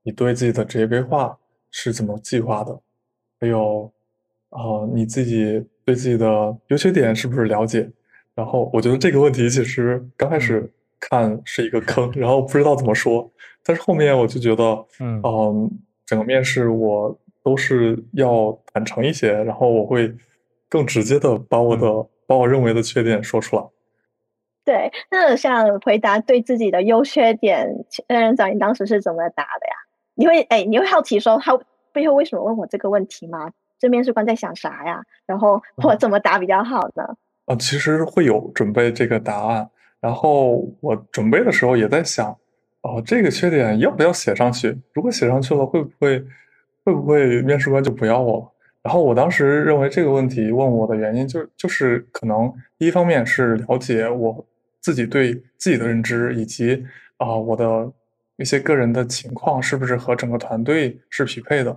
[0.06, 1.36] 你对自己的职业规划
[1.72, 2.80] 是怎么计划的？
[3.42, 3.92] 还有，
[4.50, 7.90] 啊，你自己对自己的优缺点是不是了解？
[8.36, 13.30] 然后，我觉得这个问题其实刚开始看是一个坑，然后不知道怎么说。
[13.64, 15.22] 但是后面我就觉得，嗯，
[16.06, 20.14] 整个面试我都是要坦诚一些，然后我会
[20.70, 21.88] 更直接的把我的
[22.28, 23.64] 把我认为的缺点说出来。
[24.64, 29.85] 对，那像回答对自己的优缺点，任人长，你当时是怎么答的呀？
[30.16, 31.58] 你会哎，你会好奇说他
[31.92, 33.52] 背后为什么问我这个问题吗？
[33.78, 35.04] 这面试官在想啥呀？
[35.26, 37.04] 然后我怎么答比较好呢？
[37.46, 42.36] 啊，其实会有准备这个答案，然后我准备的时候也在想，
[42.82, 44.78] 哦，这个缺点要不要写上去？
[44.94, 46.20] 如果写上去了，会不会
[46.84, 48.52] 会不会面试官就不要我了？
[48.82, 54.46] 然后我当时认为这个问题问我的原因，就就是可能一方面是了解我
[54.80, 56.86] 自己对自己的认知，以及
[57.18, 57.92] 啊我的。
[58.38, 61.72] 一些个人的情况是不是和整个团队是匹配的？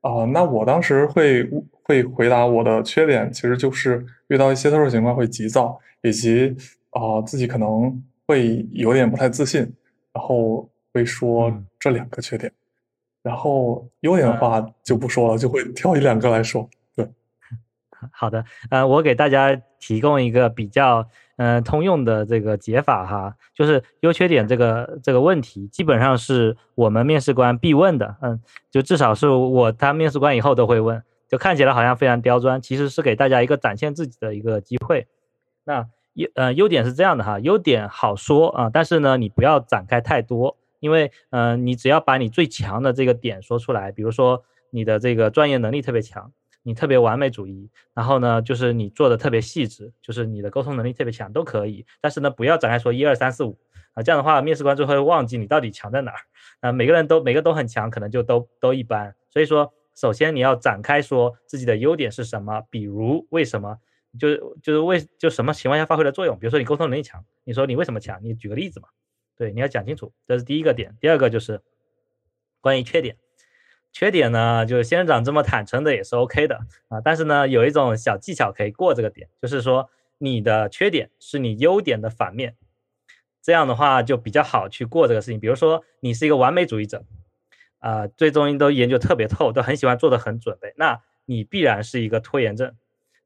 [0.00, 1.48] 啊，那我当时会
[1.84, 6.56] 会回答我的缺点，其实就是遇到一些特殊情况会急躁，以及
[6.90, 9.60] 啊自己可能会有点不太自信，
[10.12, 12.52] 然后会说这两个缺点，
[13.22, 16.68] 然后优点的话就不说了，就会挑一两个来说。
[16.96, 17.08] 对，
[18.10, 21.08] 好的，呃，我给大家提供一个比较。
[21.36, 28.16] 嗯，通用的这个解法哈，就是优缺点这个这个问题，基本上是我们面试官必问的。
[28.20, 28.40] 嗯，
[28.70, 35.06] 就至少是我当面试官以后都会问，就看起来好像非常刁钻，其实是给大家一个展现自己的一个机会。
[35.64, 46.30] 那优呃优点是这样的哈，优点好说啊，但是呢，你不要展开太多，因为嗯，你只要把你最强的这个点说出来，比如说你的这个专业能力特别强。
[46.62, 51.84] 你特别完美主义，然后呢，就是你做的特别细致，就是你的沟通能力特别强，都可以。
[52.00, 53.58] 但是呢，不要展开说一二三四五
[53.94, 56.18] 啊，这样的话，面试官就会忘记你到底强在哪儿。
[56.60, 59.14] 啊，每个人都每个都很强，可能就都都一般。
[59.30, 63.78] 所以说，首先你要展开说自己的优点是什么，比如为什么，
[64.18, 66.38] 就是就是为就什么情况下发挥了作用。
[66.38, 68.18] 比如说你沟通能力强，你说你为什么强？
[68.22, 68.88] 你举个例子嘛。
[69.36, 70.96] 对，你要讲清楚，这是第一个点。
[71.00, 71.60] 第二个就是，
[72.60, 73.16] 关于缺点，
[73.92, 77.00] 缺点呢，就是仙人掌这么坦诚的也是 OK 的啊。
[77.04, 82.56] 但是呢，有一种小技巧可以过这个点，就是说你的缺点是你优点的反面，
[83.42, 85.38] 这样的话就比较好去过这个事情。
[85.38, 87.04] 比如说你是一个完美主义者，
[87.78, 92.74] 啊，最终都研究特别透，都很喜欢做的很准备，那你必然是一个拖延症。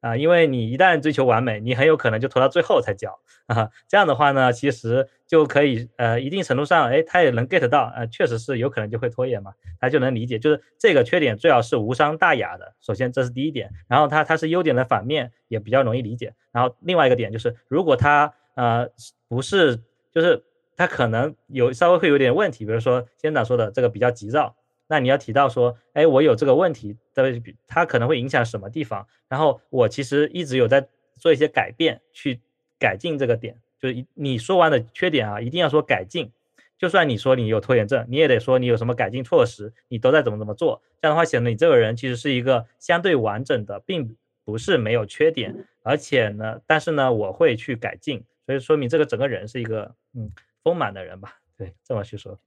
[0.00, 3.70] 啊，因为你一旦追求完美，你很有可能就拖到最后才交啊。
[3.88, 12.74] 这样的话呢，其实就可以呃，一定程度上，哎，他也能 get 到，呃，确实是有可能就会拖延嘛，他就能理解，就是这个缺点最好是无伤大雅的。
[12.80, 16.34] 首先这是第一点，然后他他是优点的反面，也比较容易理解。
[16.52, 18.88] 然后另外一个点就是，如果他呃
[19.28, 19.76] 不是，
[20.12, 20.42] 就是
[20.76, 24.54] 他可能有稍微会有点问题，比如说先长说的这个比较急躁。
[24.88, 29.06] 那你要提到说，哎，我有这个问题，的，它可能会影响什么地方？
[29.28, 32.40] 然后我其实一直有在做一些改变，去
[32.78, 33.60] 改进这个点。
[33.78, 36.30] 就是你说完的缺点啊，一定要说改进。
[36.78, 40.82] 就算你说你有拖延症，你也得说你有什么改进措施，你都在怎么怎么做。
[41.00, 45.66] 这样的话，显得你这个人其实是一个相对完整的，并不是没有缺点。
[45.82, 50.30] 而且呢，但是呢，我会去改进，所以说明这个整个人是一个嗯
[50.62, 51.38] 丰满的人吧？
[51.56, 52.38] 对，这么去说。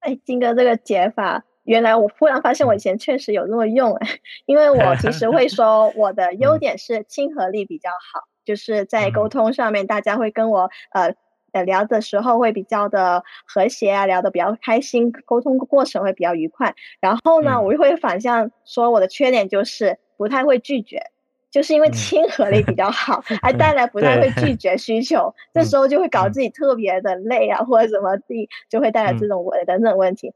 [0.00, 1.44] 哎，金哥这个解法。
[1.64, 3.98] 原来我忽然发现我以前确实有那么用，
[4.46, 11.14] 因为我其实会说 我的优点是亲和力比较好，就是在沟通上面大家会跟我呃
[11.52, 16.74] 呃聊的时候会比较的和谐啊，聊得比较开心，沟通过程会比较愉快。
[17.00, 21.02] 然后呢，我又会反向说我的缺点就是不太会拒绝，
[21.50, 24.30] 就是因为亲和力比较好，还带来不太会。
[24.40, 30.32] 拒绝需求，这时候就会搞自己特别的累啊，或者怎么地就会带来这种我的等等问题。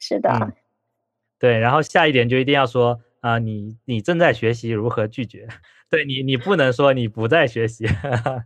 [0.00, 0.52] 是的，
[1.38, 5.46] 对，然后下一点就一定要说啊，你你正在学习如何拒绝，
[5.90, 7.86] 对你你不能说你不在学习，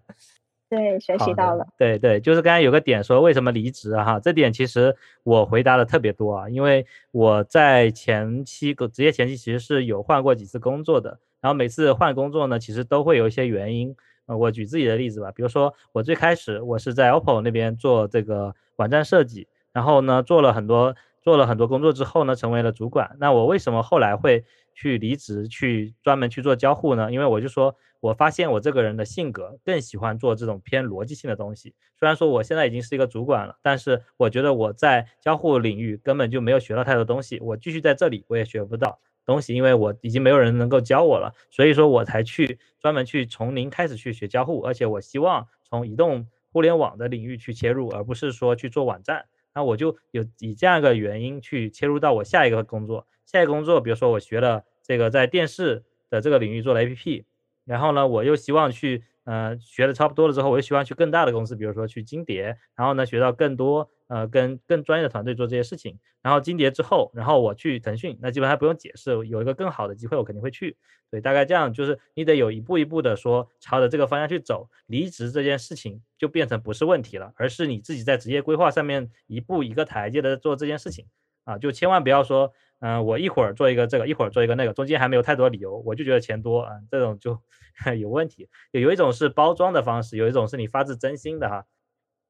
[0.68, 13.94] 对，学习到了，对对，就是刚才有个点说为什么离职哈，这点其实我回答的特别多啊，因为我在前期个职业前期其实是有换过几次工作的，然后每次换工作呢，其实都会有一些原因，
[14.26, 20.96] 呃，我举自己的例子吧，比如说我最开始我是在 OPPO 那边做这个网站设计，然后呢做了很多。
[21.24, 23.16] 做了很多工作之后呢，成为了主管。
[23.18, 27.10] 那我为什么后来会去离职，去专门去做交互呢？
[27.10, 31.74] 因为我就说，我发现我这个人的性格更喜欢做这种偏逻辑性的东西。
[31.98, 37.40] 虽然说我现在已经是一个主管了，但是我觉得我在交互领域根本就没有学到太多东西。
[37.40, 41.32] 我继续在这里，我也学不到东西，因为我已经没有人能够教我了。
[41.50, 49.24] 所以说我才去专门去从零开始去学交互，而且我希望从移动互联网的领域去切入，而不是说去做网站。
[49.54, 57.24] 那我就有以这样一个原因去切入到我下一个工作，下一个工作，比如说我学了这个在电视的这个领域做了 APP，
[57.64, 59.04] 然后呢，我又希望去。
[59.24, 65.98] 呃，学的差不多了之后，我就希望去更大的公司，比如说去金蝶，然后呢，学到更多呃，跟更专业的团队做这些事情。
[66.20, 70.76] 然后金蝶之后，然后我去腾讯，那基本上不用解释，有一个更好的机会，我肯定会去。
[71.10, 74.68] 对，大概这样，就是你得有一步一步的说朝着这个方向去走。
[74.86, 81.06] 离职这件事情就变成不是问题了，而是你自己在职业规划上面一步一个台阶的做这件事情
[81.44, 82.52] 啊，就千万不要说。
[82.80, 87.38] 嗯，我一会儿做一个这个，一会儿做一个那个，中间还没有太多理由，我就觉得钱多啊，这种就
[87.98, 88.48] 有问题。
[88.72, 91.64] 有有一种是包装的方式，有一种是你发自真心的哈。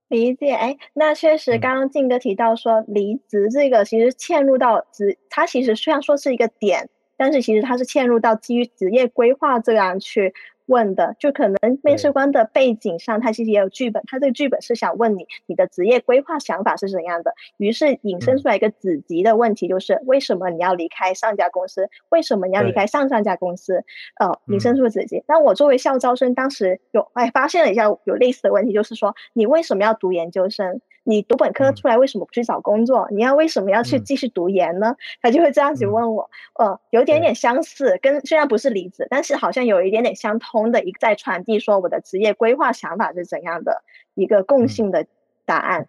[0.09, 10.35] 理解，哎，那确实，刚刚静哥提到说离职这个，其实嵌入到职，它其实虽然说是一个点，但是其实它是嵌入到基于职业规划这样去。
[10.67, 21.89] 问的就可能面试官的背景上，他其实也有剧本，他这个剧本是想问你你的职业规划想法是怎样的，于是引申出来一个子集的问题，就是为什么你要离开上家公司？
[22.09, 23.85] 为什么你要离开上上家公司？
[24.19, 25.23] 呃，引申出子集。
[25.29, 30.81] 那我作为校招生，当时有哎发现了一下有类似的问题，就是说你为什么要读研究生？
[31.05, 33.07] 你读本科出来为什么不去找工作？
[33.11, 34.97] 你要为什么要去继续读研呢？
[35.23, 45.07] 他就会这样子问我，呃，有点点相似，跟虽然不是离子，但是好像有一点点相通的，一个在传递说我的职业规划想法是怎样的一个共性的
[45.45, 45.87] 答案。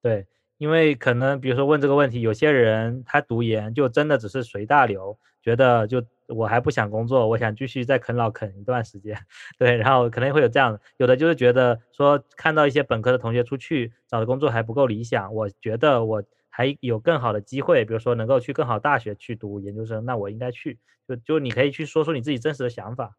[0.00, 0.26] 对，
[0.58, 6.02] 因为可能比如说问这个问题，有些人他读研就真的只是随大流，觉得就。
[6.28, 9.16] 我还不想工作，我想继续再啃老啃一段时间，
[9.58, 23.16] 对，然后可能会有这样，有的就是觉得说看到一些本科的同学出去找的工作还不够理想，我觉得我还有更好的机会，比如说能够去更好大学去读研究生，那我应该去，就就你可以去说出你自己真实的想法。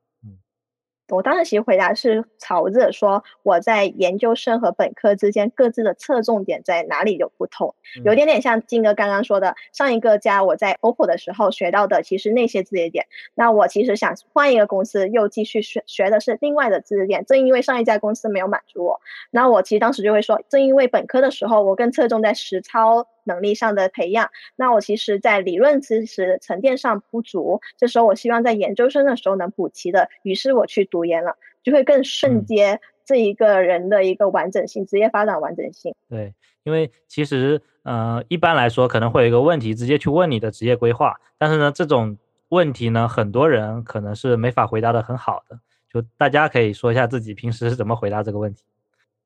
[1.09, 23.07] 我当时其实回答是朝着说我在研究生和本科之间各自的侧重点在哪里有不同，有点点像金哥刚刚说的上一个家我在 OPPO 的时候学到的，其实那些知识点，那我其实想换一个公司又继续学学的是另外的知识点，正因为上一家公司没有满足我，那我其实当时就会说，正因为本科的时候我更侧重在实操。
[23.25, 24.29] 能力上的培养。
[24.55, 30.09] 那我其实，在理论知识沉淀上不足，这时候我希望在研究生的时候能补齐的。
[30.23, 35.93] 于是我去读研了，就会更瞬间这一个人的一个完整性，职业发展完整性。
[36.09, 36.33] 对，
[36.63, 42.17] 因为其实呃，一般来说可能会有一个问题直接去问你的职业规划，但是呢，这种
[42.49, 45.59] 问题呢，很多人可能是没法回答的很好的。
[45.91, 48.63] 就大家可以说一下自己平时是怎么回答这个问题。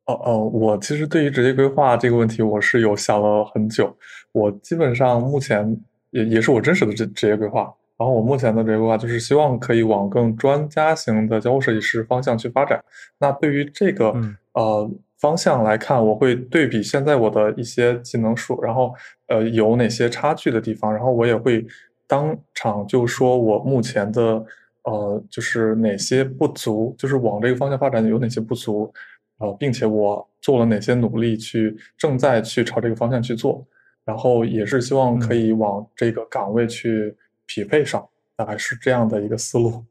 [0.10, 3.96] 哦哦，我其实对于职业规划这个问题，我是有想了很久。
[4.32, 7.72] 我基本上目前也也是我真实的职职业规划。
[7.96, 12.84] 然后我目前的职业规划就是希望可以往更专家型的交互设计师方向去发展。
[13.20, 14.12] 那对于这个
[14.54, 18.92] 呃方向来看，我会对比现在我的一些技能数，然后
[19.28, 21.64] 呃有哪些差距的地方，然后我也会
[22.08, 24.44] 当场就说我目前的。
[24.86, 28.92] 呃，就是哪些不足，就是往这个方向发展有哪些不足，
[29.40, 33.66] 呃，并且我做了哪些努力去正在去朝这个方向去做，
[34.06, 39.84] 然后也是希望可以往这个岗位去匹配上，大概是这样的一个思路。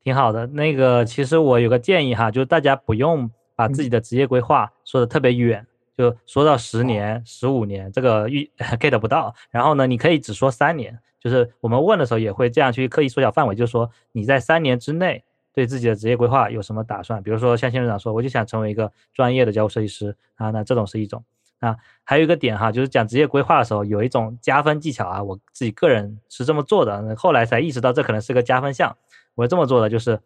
[0.00, 8.50] 挺好的，那个其实我有个建议哈，就是大家不用把自己的职业规划说的特别远，就说到十年、十五年，这个预
[8.80, 9.34] get 不到。
[9.50, 10.98] 然后呢，你可以只说三年。
[11.20, 15.24] 就是我们问的时候也会这样去刻意缩小范围，就是说你在三年之内
[15.58, 17.20] 对自己的职业规划有什么打算？
[17.20, 21.24] 比如说像仙人掌说，我就想成为一个专业的交互设计师啊，那这种是一种
[21.58, 21.76] 啊。
[22.04, 28.96] 还有一个点哈，就是讲职业规划的时候有一种加分技巧啊，我自己个人是这么做的，后来才意识到这可能是个加分项。
[29.34, 30.20] 我这么做的就是，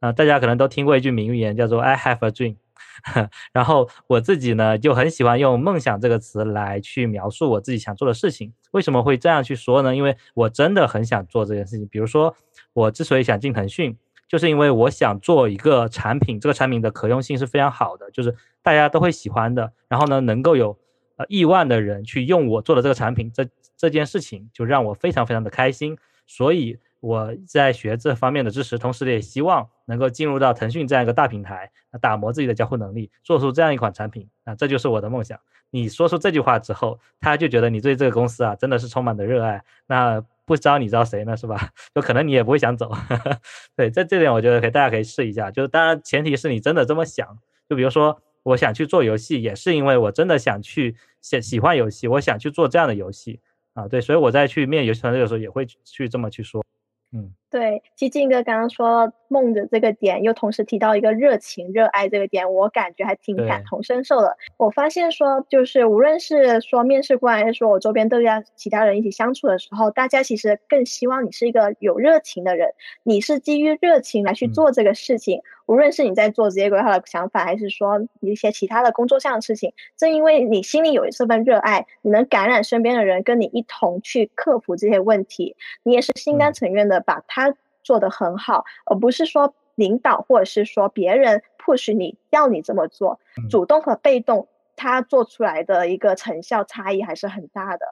[0.00, 2.56] 啊，大家可能都听过一句名言，叫做 “I have a dream”。
[3.52, 8.52] 然后我自己呢就很喜欢用“梦想”这个词来去描述我自己想做的事情。
[8.72, 9.94] 为什么会这样去说呢？
[9.94, 11.86] 因为我真的很想做这件事情。
[11.86, 12.34] 比如说，
[12.72, 13.96] 我之所以想进腾讯，
[14.32, 19.70] 就是因为我想做一个产品，这个产品的可用性是非常好的，就是大家都会喜欢的。
[19.88, 20.74] 然后呢，能够有
[21.16, 25.98] 呃亿万的人去用我做的这个产品，这这件事情就让我非常非常的开心。
[26.26, 26.78] 所以。
[27.02, 31.68] 我在学这方面的知识，同时也希望能够进入到腾讯这样一个大平台，
[32.00, 35.36] 打磨自己的交互能力，做出这样一款产品啊，这就是我的梦想。
[35.70, 39.64] 你说出这句话之后，他就觉得你对这个公司啊真的是充满了热爱。
[39.88, 41.36] 那不招你招谁呢？
[41.36, 41.70] 是吧？
[41.94, 42.90] 就可能你也不会想走。
[43.76, 45.50] 对，在这点我觉得可以，大家可以试一下。
[45.50, 47.26] 就是当然前提是你真的这么想。
[47.68, 53.40] 就比如说，我想去做游戏，也是因为我真的想去喜喜欢游戏，我想去做这样的游戏
[53.74, 53.86] 啊。
[53.88, 56.64] 对，所以我在去面游戏团队的时候，也会去这么去说。
[57.12, 64.38] 嗯，对，其实静哥刚刚说梦的这个点，又同时提到一个热情、热爱这个点，我感觉还挺感同身受的。
[64.56, 72.70] 我发现说，就是无论是说面试官，还是说我周边大家其他人一起相处的时候，大家其实更希望你是一个有热情的人，
[73.02, 75.42] 你是基于热情来去做这个事情。
[75.66, 87.41] 无论是你在做职业规划的想法，还是说一些其他的工作上的事情，正因为你心里有这份热爱，你能感染身边的人，跟你一同去克服这些问题，你也是心甘情愿的把它
[87.82, 97.86] 做得很好，而不是说领导或者是说别人 push 你要你这么做，主动和被动，他做出来的一个成效差异还是很大的。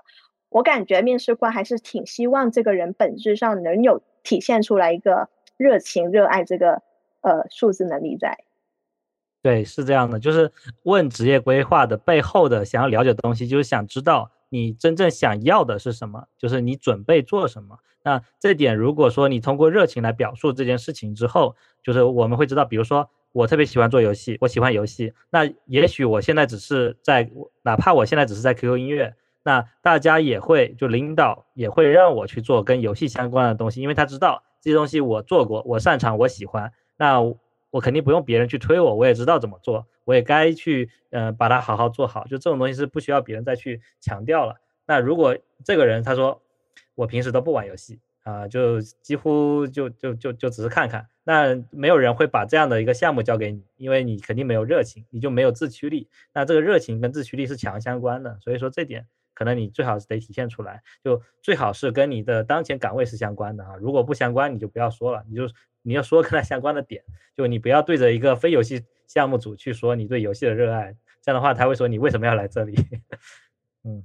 [0.49, 6.83] 我感觉面试官还是挺希望这个人本质上能有体现出来一个热情、热爱这个。
[7.23, 8.35] 呃，数字能力在，
[9.43, 10.51] 对，是这样的，就是
[10.85, 17.79] 问职业规划的背后的想要了解的东西，就是想知道你真正想要的是什么，就是你准备做什么。
[18.03, 27.31] 那这点，如果说你通过热情来表述这件事情之后，就是我们会知道，比如说我特别喜欢做游戏，我喜欢游戏，那也许我现在只是在，
[27.63, 36.73] 哪怕我现在只是在 QQ 音乐，那大家也会就领导也会让我去做跟游戏相关的东西，因为他知道这些东西我做过，我擅长，我喜欢。
[36.97, 37.21] 那
[37.71, 42.25] 我肯定不用别人去推我，我也知道怎么做，我也该去，嗯，把它好好做好。
[42.25, 44.57] 就这种东西是不需要别人再去强调了。
[44.87, 46.43] 那如果这个人他说
[46.97, 56.09] 我平时都不玩游戏啊，就几乎就就就就只是看看，那没有人会把这样的一个项目交给你，因为你肯定没有热情，你就没有自驱力。
[56.35, 63.77] 那这个热情跟自驱力是强相关的，所以说这点可能你最好是得体现出来，就最好是跟你的当前岗位是相关的啊。
[63.81, 65.49] 如果不相关，你就不要说了，你就。
[65.83, 67.03] 你要说跟他相关的点，
[67.37, 72.75] 就你不要对着一个非游戏项目组去说你对游戏的热爱，这样的话他会说你为什么要来这里？
[73.85, 74.05] 嗯，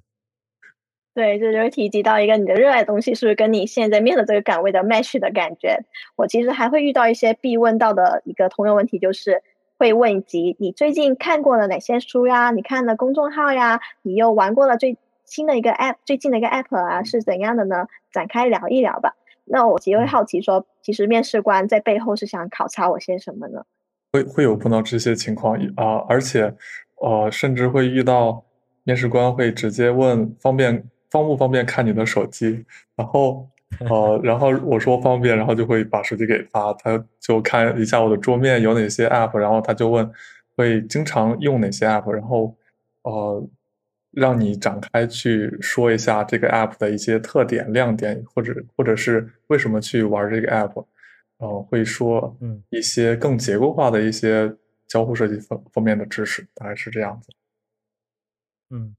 [1.13, 5.79] 对，这就是提及到一个你的热爱东西是不是跟你现在面的这个岗位的 match 的感觉。
[6.15, 9.43] 我其实还会遇到一些必问到的一个通用问题，就是
[9.77, 12.51] 会问及你最近看过了哪些书呀？
[12.51, 13.81] 你看的公众号呀？
[14.01, 17.87] 你又玩过了最新的一个 app，最近的一个 app 啊是怎样的呢？
[18.11, 19.15] 展开聊一聊吧。
[19.45, 23.63] 那我也会好奇说，其实面试官在背后是想考察我些什么呢？
[24.11, 26.53] 会会有碰到这些情况啊，而且，
[27.01, 28.43] 呃，甚至会遇到，
[28.83, 32.65] 面试官会直接问方便方不方便看你的手机，
[32.95, 33.47] 然后
[33.89, 40.09] 呃， 然后我说方便，然后就会把手机给他，他就看一下我的桌面有哪些 app，然后他就问
[40.55, 42.55] 会经常用哪些 app，然后
[43.03, 43.47] 呃。
[44.15, 50.85] 让你展开去说一下这个 app 的一些特点、亮点，或者或者是为什么去玩这个 app，
[51.37, 54.55] 呃，会说嗯一些更结构化的一些
[54.87, 57.29] 交互设计方方面的知识，大概是这样子。
[58.69, 58.95] 嗯，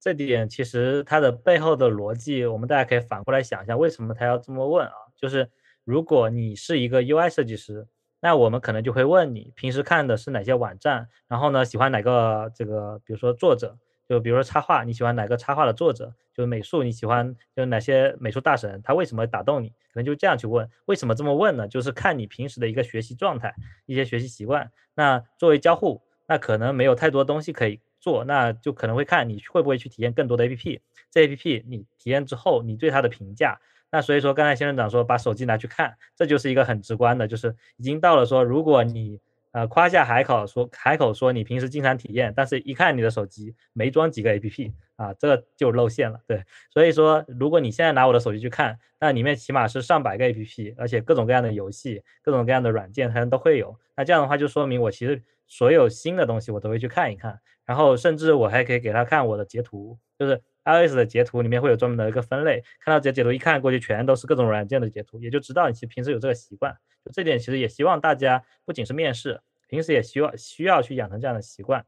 [0.00, 4.94] 这点其实它的背后的逻辑，我们大家可以反过来想一下，为什么他要这么问啊？
[5.16, 5.50] 就是
[5.84, 7.88] 如果你是一个 UI 设计师，
[8.20, 13.76] 那我们可能就会问你平时看的是哪些网站，然后呢喜欢哪个这个，比如说作者。
[14.08, 16.12] 就比如说插画，你喜欢哪个插画的作者？
[16.34, 18.80] 就是美术，你喜欢就是哪些美术大神？
[18.82, 19.68] 他为什么打动你？
[19.68, 20.68] 可能就这样去问。
[20.86, 21.68] 为什么这么问呢？
[21.68, 23.54] 就是看你平时的一个学习状态，
[23.86, 24.70] 一些学习习惯。
[24.94, 30.80] 那作为交互，那可能没有太多东西可以做，那就可能会看你会不会去体验更多的 APP。
[31.10, 33.60] 这 APP 你体验之后，你对它的评价。
[33.90, 39.20] 那所以说，刚才仙人掌说把手机拿去看，这就是一个很直观的，就是已经到了说，如果你。
[39.54, 46.18] 呃，夸下海口说海口说你平时经常体验，但是一看你的手机没装几个 A P P 啊，这就露馅了。
[46.26, 53.78] 对，所以说如果你现在拿我的手机去看，那里面起码是上百个 A P P，而且各种各样的游戏、各种各样的软件它都会有。
[53.96, 66.76] 那这样的话就说明我其实所有新的东西我都会去看一看，然后甚至我还可以给他看我的截图，就是 iOS 的截图里面会有专门的一个分类，看到这些截图一看过去全都是各种软件的截图，也就知道你其实平时有这个习惯。
[67.04, 69.40] 就这点其实也希望大家不仅是面试。
[69.66, 71.84] 平时也需要需要去养成这样的习惯，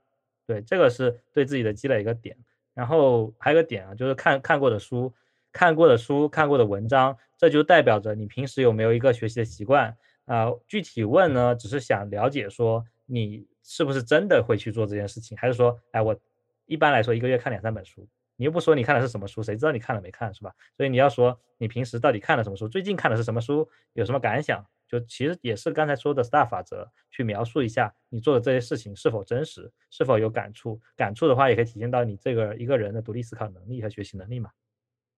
[0.46, 2.36] 对，这个是对自己的积累一个点。
[2.74, 5.14] 然后还有个点啊，就是看看过的书、
[5.52, 10.50] 看过的书、看过的文章，这就代表着你平时有没有一个学习的习惯啊。
[10.66, 16.18] 具体问呢，只是想了解说你是不是真的会去做这件事情，还是说，哎，我
[16.64, 20.52] 一般来说一个月看两三本书，你又不说你看的是什么书，谁知道你看了没看，是吧？
[20.76, 24.64] 所以你要说你平时到底看了什么书，最近看的是什么书，有什么感想？
[24.88, 30.80] 就其实也是刚才说的 STAR 法则，去描述一下你做的这些事情是否真实，是否有感触。
[30.94, 34.50] 感触的话，也可以体现到你这个一个人的独立思考能力和学习能力嘛。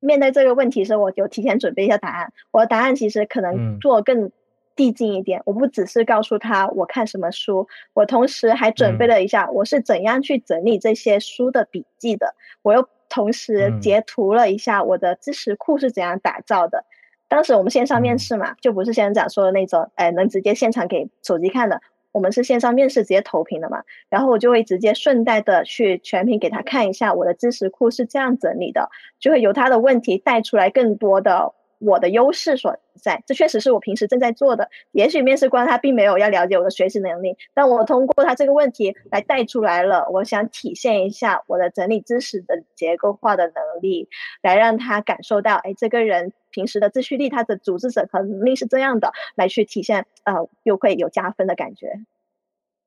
[0.00, 2.32] 面对这个问题时，我就提前准备一下答案。
[2.50, 4.30] 我的答案其实可能做更
[4.74, 12.34] 递进一点，我不只是告诉他我看什么书，我同时还准备了一下我是怎样去整理这些书的笔记的。
[12.62, 16.84] 我又同时截图了一下我的知识库是怎样打造的。
[17.28, 21.80] 当时我们线上面试嘛，就不是仙人掌说的那种，哎，能直接现场给手机看的。
[22.10, 23.82] 我们是线上面试，直接投屏的嘛。
[24.08, 28.88] 然后我就会直接顺带的去全屏给他看一下我的知识库是这样整理的，
[29.20, 31.52] 就会由他的问题带出来更多的。
[31.78, 34.68] 我的优势所在，这确实是我平时正在做的。
[34.92, 40.08] 也许面试官他并没有要了解我的学习能力，但我通过他这个问题来带出来了。
[40.10, 44.08] 我想体现一下我的整理知识的结构化的能力，
[44.42, 52.00] 来让他感受到，哎，这个人平时的自驱力，他的组织者和能力是这样的，来去体现，呃，又会有加分的感觉。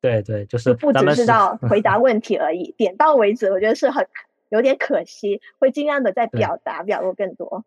[0.02, 4.08] 对对，就是不只是到回答 问题而已，点到为止，我觉得是很
[4.50, 7.64] 有点可惜，会尽量的在表达表露更多。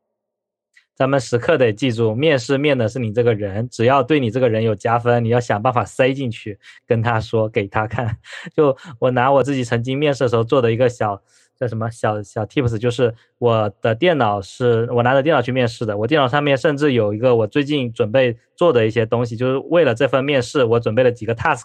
[0.94, 8.16] 咱们时刻得记住，面试面的是你这个人，只要对你这个人有加分，你要想办法塞进去，跟他说，给他看。
[8.54, 11.22] 就我拿我自己曾经面试的时候做的一个小。
[11.58, 12.76] 叫什么小小 tips？
[12.78, 15.96] 就是我的电脑是我拿着电脑去面试的。
[15.96, 21.62] 我电脑上面甚至有一个我最近准备做的一些东西，就是为了这份面试，我准备了几个 task。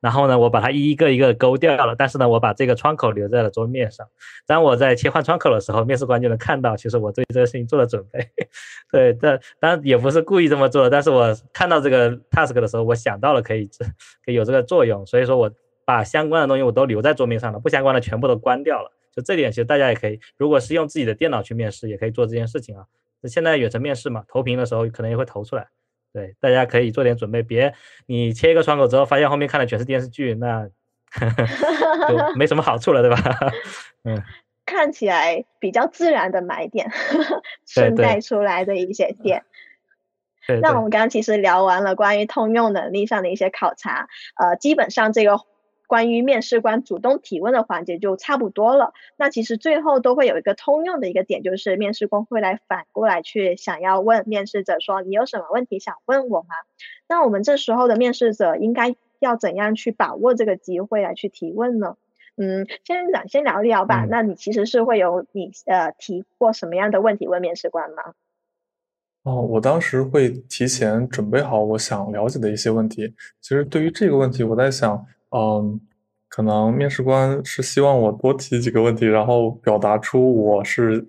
[0.00, 1.94] 然后呢，我把它一个一个勾掉了。
[1.96, 4.06] 但是呢，我把这个窗口留在了桌面上。
[4.46, 8.28] 当我在切换窗口的时候，面试官就能看到，其实我对这个事情做了准备。
[8.92, 10.90] 对，但当然也不是故意这么做的。
[10.90, 13.66] 但是我看到这个 task 的时候，我想到了可以
[14.24, 15.50] 可以有这个作用，所以说我
[15.84, 18.92] 把相关的东西我都留在桌面上了，不相关的全部都关掉了。
[19.14, 22.84] 就这点，其实大家也可以，如果是用自己的电脑去面试，也可以做这件事情啊。
[23.20, 25.68] 那现在远程面试嘛，投屏的时候可能也会投出来。
[26.12, 27.74] 对，大家可以做点准备，别
[28.06, 30.68] 你切一个窗口之后，发现后面看的全是电视剧，那
[32.08, 33.18] 就没什么好处了，对吧？
[34.04, 34.22] 嗯，
[34.64, 36.90] 看起来比较自然的买点，
[37.66, 39.44] 顺带出来的一些点。
[40.46, 45.40] 对那我们刚刚其实聊完了关于通用能力上的一些考察，呃，基本上这个。
[45.90, 48.92] 关于面试官主动提问的环节就差不多了。
[49.16, 56.50] 那其实最后都会有一个通用的一个点，就是面试官会来反过来去想要问面试者说：“你有什么问题想问我吗？”
[57.08, 61.96] 那我们这时候的面试者应该要怎样去把握这个机会来去提问呢？
[62.36, 64.06] 嗯，先讲先聊一聊吧。
[64.08, 68.14] 那你其实是会有你呃提过什么样的问题问面试官吗？
[69.24, 73.12] 哦，我当时会提前准备好我想了解的一些问题。
[73.40, 75.04] 其实对于这个问题，我在想。
[75.30, 75.80] 嗯，
[76.28, 81.06] 可能面试官是希望我多提几个问题，然后表达出我是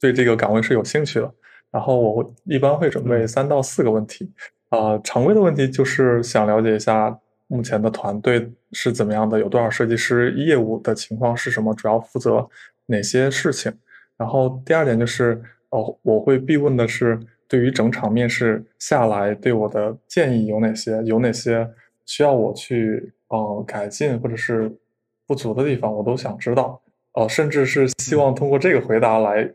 [0.00, 1.34] 对这个岗位是有兴趣的。
[1.70, 4.30] 然后我一般会准备三到四个问题，
[4.68, 12.46] 啊，常规的问题就是想了解一下目前的团队是怎么样的，有多少设计师，业务的情况是什么，主要负责
[12.86, 13.72] 哪些事情。
[14.18, 17.18] 然后第二点就是，哦，我会必问的是，
[17.48, 21.66] 对于整场面试下来对我的建议有哪些，有哪些
[22.04, 24.72] 需要我去呃改进或者是
[25.26, 26.80] 不足的地方，我都想知道。
[27.14, 29.52] 呃，甚至是希望通过这个回答来。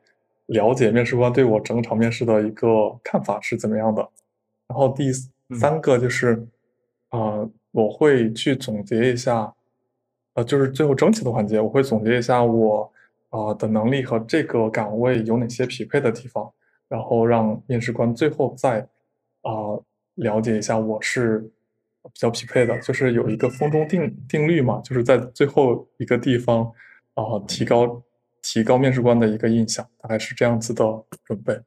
[0.47, 4.01] 了解面试官对我整场面试的一个看法是怎么样的，
[4.65, 5.11] 然后第
[5.59, 6.47] 三个就是，
[7.09, 9.53] 啊，我会去总结一下，
[10.36, 12.89] 呃，就是最后整体的环节，我会总结一下我
[13.28, 16.49] 啊的能力和这个岗位有哪些匹配的地方，
[16.88, 18.80] 然后让面试官最后再
[19.41, 19.51] 啊
[20.15, 21.51] 了解一下我是
[22.14, 26.72] 比较匹配的，就是有一个风中定定律嘛，就是在最后一个地方
[27.14, 28.03] 啊提高。
[28.43, 30.86] 提高面试官的一个印象，大概是这样子的
[31.26, 31.60] 准备。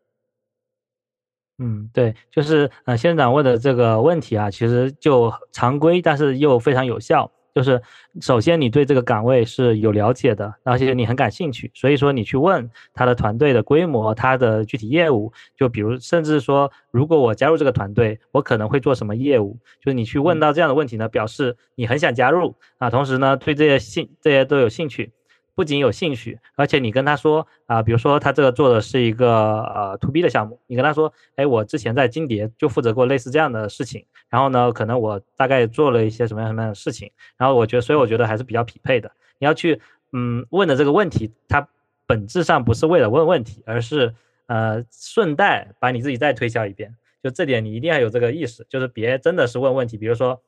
[1.58, 7.30] 嗯，对，就是呃，先生问的这个问题啊，其实就常规，但是又非常有效。
[7.54, 7.80] 就是
[8.20, 19.58] 首先你对这个岗位是有了解的，而且你很感兴趣，所以说你去问他的团队的规模，他的具体业务，就比如甚至说，如果我加入这个团队，我可能会做什么业务？
[19.80, 25.12] 就是你去问到这样的问题呢，表示你很想加入啊，同时呢，对这些兴这些都有兴趣。
[25.60, 39.12] 不仅有兴趣，而且你跟他说啊，比如说他这个做的是一个呃 to B 的项目，你跟他说，哎，我之前在金蝶就负责过类似这样的事情，然后呢，可能我大概做了一些什么样什么样的事情，然后我觉得，所以我觉得还是比较匹配的。
[39.38, 39.82] 你要去
[40.12, 41.68] 嗯问的这个问题，它
[42.06, 44.14] 本质上不是为了问问题，而是
[44.46, 50.40] 呃顺带把你自己再推销一遍，就这点你一定要有这个意识，就是别真的是问问题，比如说。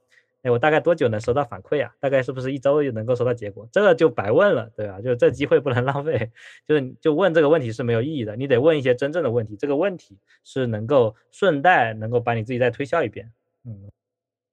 [0.42, 1.94] 哎，我大概多久能收到反馈啊？
[2.00, 3.68] 大概是不是一周就能够收到结果？
[3.70, 5.00] 这个就白问了，对吧？
[5.00, 6.32] 就这机会不能 浪费，
[6.66, 8.34] 就是就问这个问题是没有意义的。
[8.34, 13.30] 你得问一些真正的问题，这个问题是能够顺带能够把你自己再推销一遍。
[13.64, 13.88] 嗯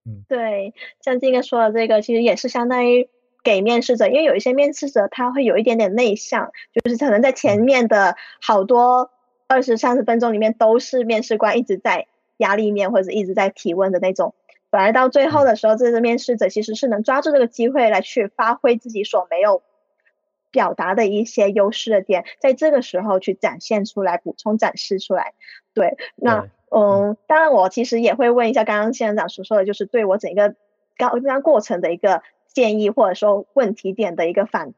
[0.06, 3.10] 嗯，对，像今天说的这个，其实也是相当于
[3.44, 9.10] 给面试者，因为有一些面试者他会有一点点内向，就是可能在前面的好多
[9.48, 12.06] 二十三十分钟里面都是面试官一直在
[12.38, 14.36] 压力面或者一直在提问的那种。
[14.72, 19.64] 反而到最后的时候，这个面试者其实是能抓住这个机会来去发挥自己所没有
[20.52, 25.34] 表达的一些优势的点，在这个时候去展现出来、补充展示出来。
[25.74, 30.56] 对，那嗯，当然我其实也会问一下刚刚县长所说的，就是对我整个
[30.98, 34.74] 刚刚过程的一个建议，或者说问题点的一个反。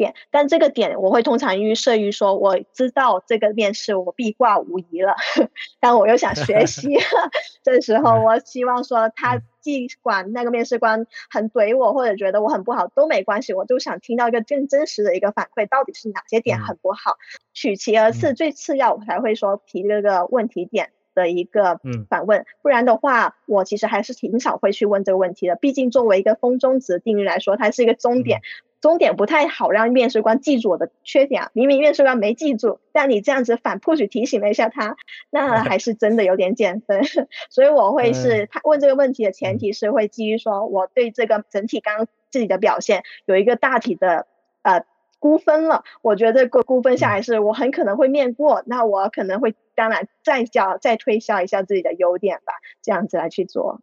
[0.00, 5.14] 点，但这个点我会通常预设于说，我知道这个面试我必挂无疑了，
[5.78, 6.88] 但我又想学习，
[7.62, 17.18] 这时候我希望说，他尽管那个面试官很怼我，或者觉得我很不好都没关系，我就想听到一个更真实的一个反馈，到底是哪些点很不好，
[17.52, 21.78] 取其而次，最次要我才会说提这个问题点的一个
[22.08, 28.40] 反问，不然的话，我其实还是挺少会去问这个问题的，毕竟作为一个风中值定律来说，它是一个终点。
[28.80, 34.96] 终点不太好让面试官记住我的缺点啊，明明面试官没记住，但你这样子反 push 提醒了一下他，
[35.30, 37.02] 那还是真的有点减分。
[37.50, 44.26] 所以我会是他问这个问题的前提是会基于说我对这个整体刚刚自己的表现有一个大体的
[44.62, 44.84] 呃
[45.18, 53.82] 估分了，我觉得估估分下来是我很可能会面过，那我可能会当然再教再推销一下自己的优点吧，这样子来去做。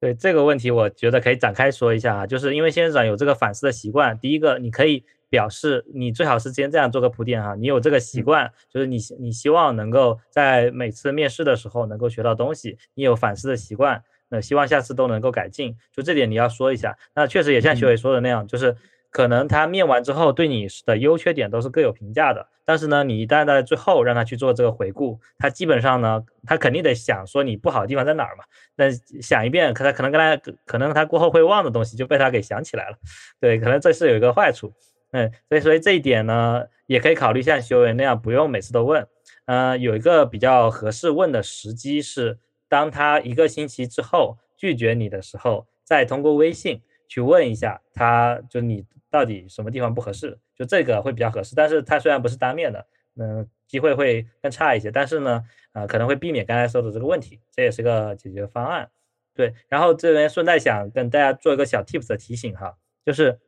[0.00, 4.18] 对这个问题，我觉得可以展开说一下啊，就是因为先生长有这个反思的习惯。
[4.18, 16.96] 第一个，你可以表示你最好是先这样做个铺垫哈，你有这个习惯，就是你你希望能够在每次面试的时候能够学到东西，你有反思的习惯，那希望下次都能够改进，就这点你要说一下。
[17.14, 18.74] 那确实也像学伟说的那样，就是。
[19.10, 28.44] 可能他面完之后对你的优缺点都是各有评价的，但是呢，你一旦在最后让他去做这个回顾，他基本上呢，他肯定得想说你不好的地方在哪儿嘛。
[28.76, 28.88] 那
[29.20, 32.96] 想一遍，可他可能跟他可能他过后会忘的东西就被他给想起来了，
[33.40, 34.72] 对，可能这是有一个坏处。
[35.10, 39.04] 嗯，所以所以这一点呢，也可以考虑像修为那样，不用每次都问。
[39.46, 42.38] 嗯，有一个比较合适问的时机是，
[42.68, 48.86] 当他一个星期之后拒绝你的时候，再通过微信去问一下他，就你。
[49.10, 50.38] 到底什么地方不合适？
[50.56, 52.86] 就这个会比较合适，但是它虽然不是当面的，
[53.16, 55.42] 嗯，机会会更差一些，但是呢，
[55.72, 58.90] 呃，可能会避免刚才说的这个问题，这也是个解决方案。
[59.34, 63.38] 对，然后这边顺带想跟大家做一个小 tips 的提醒哈，就是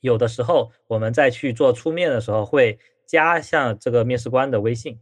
[0.00, 4.98] 有的时候我们在去做出面的时候，会加上这个面试官的微信，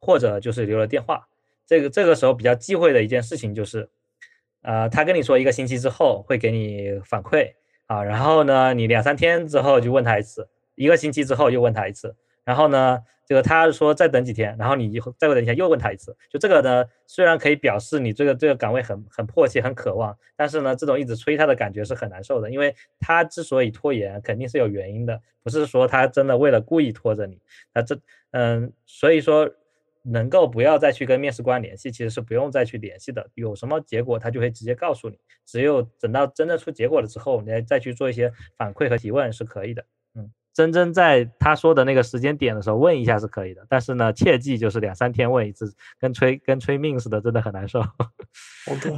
[0.00, 1.28] 或者就是留了电话。
[1.66, 3.88] 这个这个时候比较忌讳的一件事情就是，
[4.62, 7.54] 呃，他跟你说一个星期之后会给你反馈。
[7.86, 27.38] 啊，然后呢，你两三天之后就问他一次，一个星期之后又问他一次，然后呢，这个他说再等几天，然后你以后再过等几天又问他一次，就这个呢，虽然可以表示你这个这个岗位很很迫切、很渴望，但是呢，这种一直催他的感觉是很难受的，因为他之所以拖延，肯定是有原因的，不是说他真的为了故意拖着你，
[27.72, 27.98] 他这
[28.30, 29.50] 嗯，所以说。
[30.06, 33.26] 能够不要再去跟面试官联系，其实是不用再去联系的。
[33.34, 35.18] 有什么结果，他就会直接告诉你。
[35.46, 39.84] 只有等到真正出结果了之后，你再去做一些反馈和提问是可以的。
[40.14, 47.82] 嗯，真真在他说的那个时间点的时候问一下是可以的，但是呢，切记就是两三天问一次，跟催跟催命似的，真的很难受。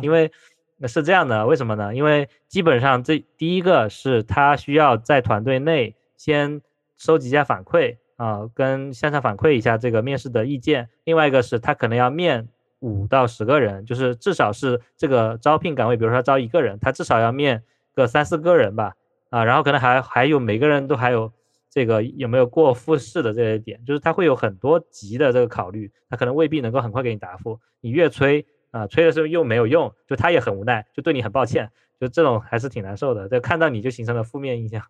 [0.02, 0.32] 因为
[0.76, 1.94] 那是这样的，为什么呢？
[1.94, 6.60] 因为基本上这第一个是他需要在团队内先
[6.96, 7.96] 收集一下反馈。
[8.16, 10.88] 啊，跟向上反馈一下这个面试的意见。
[11.04, 12.48] 另外一个是他可能要面
[12.80, 17.62] 五到十个人，就是至少是这个招聘岗位，比如说招一个人，他至少要面
[17.94, 18.94] 个三四个人吧。
[19.30, 21.32] 啊，然后可能还还有每个人都还有
[21.68, 27.58] 这个有没有过复试的这些点，就是他会有很多级的这个考虑，他可能未必能够很快给你答复。
[27.80, 33.28] 你越催啊，催的时候又没有用，就他也很无奈，就对你很抱歉，就这种还是挺难受的。
[33.28, 34.80] 就看到你就形成了负面印象。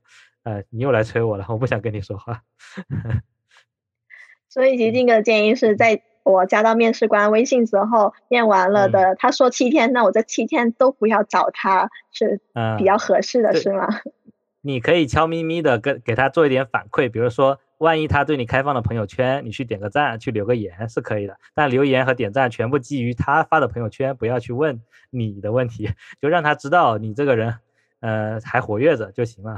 [0.47, 2.40] 呃，你又来催我了，我不想跟你说话。
[4.49, 12.40] 所以，吉静的建议是在我加到面试官微信之后，面完了的，他说七天，那我这七天都不要找他，是
[12.78, 13.88] 比较合适的，是吗？
[14.61, 21.36] 你可以悄咪咪的跟给他做一点反馈，比如说，万一他对你开放了朋友圈，你去点个赞，去留个言是可以的。
[21.55, 24.80] 但留言和点赞全部基于他发的朋友圈，不要去问
[25.11, 25.90] 你的问题，
[26.22, 27.59] 就让他知道你这个人，
[27.99, 29.57] 呃，还活跃着就行了。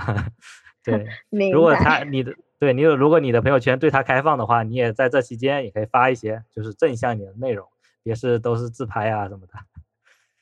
[1.30, 7.66] 对，如果他你的对你有，如果你的朋友圈对他开放的话，你也在这期间也可以发一些就是正向一点的内容，
[8.02, 9.52] 别是都是自拍啊什么的。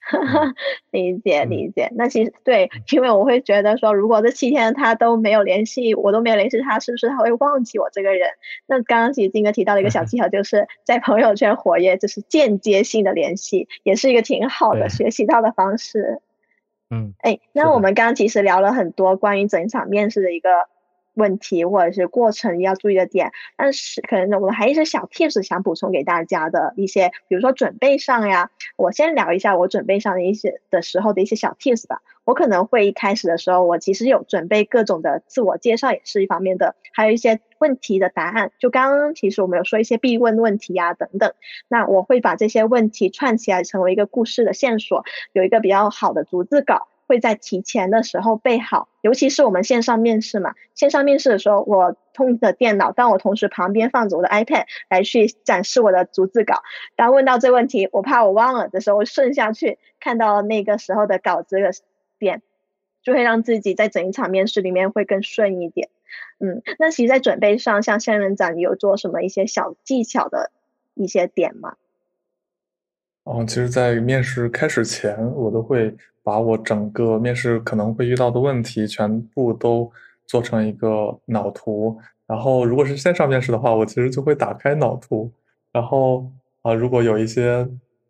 [0.93, 8.29] 理解理解，那其实对，因为我会觉得说，如果这七天他都没有联系，我都没有联系他，是不是他会忘记我这个人？
[8.67, 16.21] 那刚刚其实金哥提到的一个小 技巧，就是在朋友圈活跃，就是间接性的联系，也是一个挺好的学习到的方式。
[16.91, 20.49] 嗯，哎，那我们刚刚其实聊了很多关于整场面试的一个
[21.17, 32.03] 问题或者是过程要注意的点，但是可能我们还有一些小 tips 想补充给大家的一些，比如说准备上呀，我先聊一下我准备上的一些的时候的一些小 tips 吧。
[32.25, 38.51] 我可能会一开始的时候，我其实有准备各种的自我介绍，也是一方面的，还有一些问题的答案。
[38.59, 41.35] 就刚刚其实我们有说一些必问问题呀等等，
[41.69, 48.89] 那我会把这些问题串起来，成为一个故事的线索，有一个比较好的逐字稿，会在提前的时候备好。
[49.01, 56.63] 尤其是我们线上面试嘛，线上面试的时候，我通着电脑，但我同时旁边放着我的 iPad 来去展示我的逐字稿。
[56.97, 61.71] 当问到这问题，我怕我忘了的时候，顺下去看到那个时候的稿子的。
[62.19, 62.41] 点
[63.03, 65.91] 就会让自己在整一场面试里面会更顺一点。
[66.39, 70.51] 嗯，那其实，在准备上，像仙人掌，你有做什么一些小技巧的
[70.95, 71.77] 一些点吗？
[73.25, 75.95] 哦，其实，在面试开始前，我都会
[76.27, 79.89] 把我整个面试可能会遇到的问题全部都
[80.27, 81.97] 做成一个脑图。
[82.27, 85.31] 然后，如果是线上面试的话，我其实就会打开脑图。
[85.73, 86.29] 然后
[86.63, 87.69] 啊，如果有一些。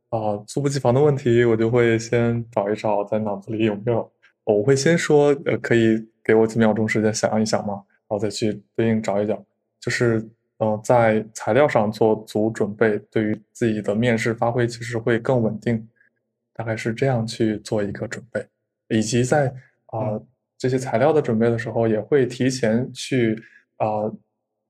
[0.09, 4.09] 啊，猝不及防的问题，我就会先找一找，在脑子里有没有。
[4.45, 7.83] 我会先说，呃，可以给我几秒钟时间想一想吗？
[8.09, 9.37] 然后再去对应找一找。
[9.81, 10.27] 就是，
[10.59, 15.87] 呃，在材料上做足准备，对于自己的面试发挥其实会更稳定。
[16.57, 18.47] 大概是这样去做一个准备，
[18.89, 19.49] 以及在
[19.87, 20.19] 啊
[20.57, 23.35] 这些材料的准备的时候，也会提前去
[23.77, 24.11] 啊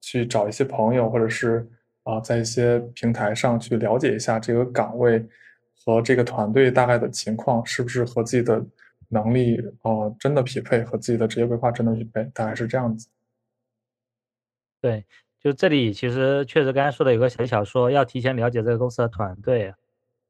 [0.01, 1.70] 去找一些朋友，或者是。
[2.07, 5.20] 啊，在一些平台上去了解一下这个岗位
[5.84, 8.64] 和这个团队大概的情况，是不是和自己的
[9.09, 13.09] 能力呃真的匹配，和自己的职业规划真的匹配，大概是这样子。
[14.80, 15.05] 对，
[15.41, 19.74] 就这里其实确实刚才说的有个小小说，要提前了解这个公司的团队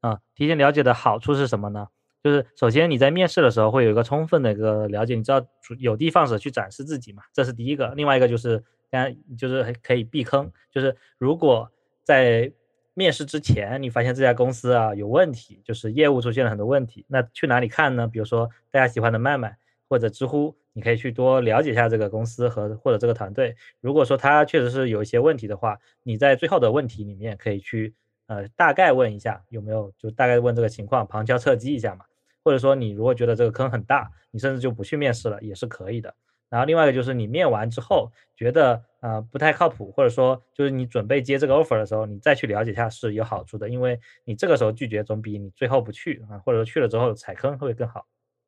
[0.01, 1.87] 啊，提前了解的好处是什么呢？
[2.23, 5.45] 就是首先你在面试的时候会有一个充分的一个了解，你知道
[5.79, 7.93] 有的放矢去展示自己嘛，这是第一个。
[7.95, 8.63] 另外一个就是。
[8.89, 10.49] 当然，就是可以避坑。
[10.71, 11.69] 就是如果
[12.05, 12.49] 在
[12.93, 18.07] 面试之前，你发现这家公司啊有问题，就是业务出现了很多问题，那去哪里看呢？
[18.07, 19.57] 比如说大家喜欢的麦麦
[19.89, 23.57] 或者知乎，你可以去多了解一下这个公司和或者这个团队。
[23.81, 27.93] 如果说他确实是有一些问题的话，你在最后的问题里面可以去
[28.27, 32.05] 呃大概问一下有没有，就大概问这个情况，旁敲侧击一下嘛。
[32.43, 36.13] 或者说你如果觉得这个坑很大，你甚至就不去面试了也是可以的。
[36.49, 48.05] 然后另外一个就是你面完之后觉得呃不太靠谱，或者说就是你准备接这个 offer 的时候，你再去了解一下是有好处的，因为你这个时候拒绝总比你最后不去啊，或者说去了之后踩坑会更好。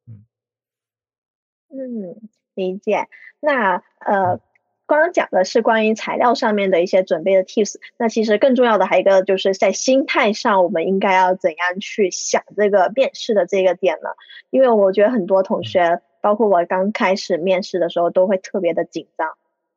[0.07, 0.23] 嗯
[1.71, 2.15] 嗯，
[2.55, 3.07] 理解。
[3.39, 4.39] 那呃。
[4.89, 14.09] 刚刚讲的是关于材料上面的一些准备的 tips，那其实更重要的还有一个就是在心态上，我们应该要怎样去想这个面试的这个点呢？
[14.49, 19.29] 因为我觉得很多同学，包括我刚开始面试的时候，都会特别的紧张，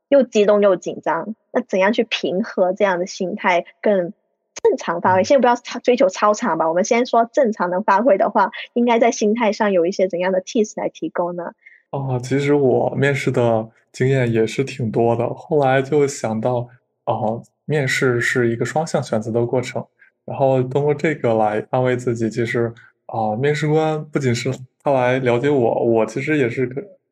[0.08, 1.34] 又激动又紧张。
[1.52, 4.14] 那怎样去平和这样的心态，更
[4.62, 5.24] 正常发挥？
[5.24, 11.52] 先不要超追求超常吧，我们先说正常能发挥的话，应该在心态上有一些怎样的 tips 来提供呢？
[11.90, 16.68] 哦，其实我面试的经验也是挺多的，后来就想到，
[17.04, 19.86] 哦，面试是一个双向选择的过程，
[20.24, 22.72] 然后通过这个来安慰自己，其实
[23.06, 24.50] 啊，面试官不仅是
[24.82, 26.66] 他来了解我，我其实也是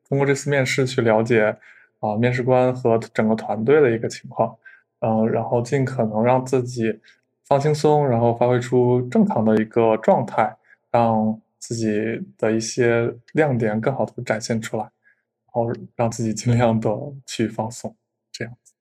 [0.09, 1.55] 通过这次面试去了解
[1.99, 4.55] 啊，面试官和整个团队的一个情况，
[4.99, 6.99] 嗯，然后尽可能让自己
[7.47, 10.55] 放轻松，然后发挥出正常的一个状态，
[10.91, 11.39] 让。
[11.63, 14.89] 自己的一些亮点更好的展现出来，
[15.51, 16.89] 后让自己尽量的
[17.27, 17.95] 去放松，
[18.31, 18.73] 这样子。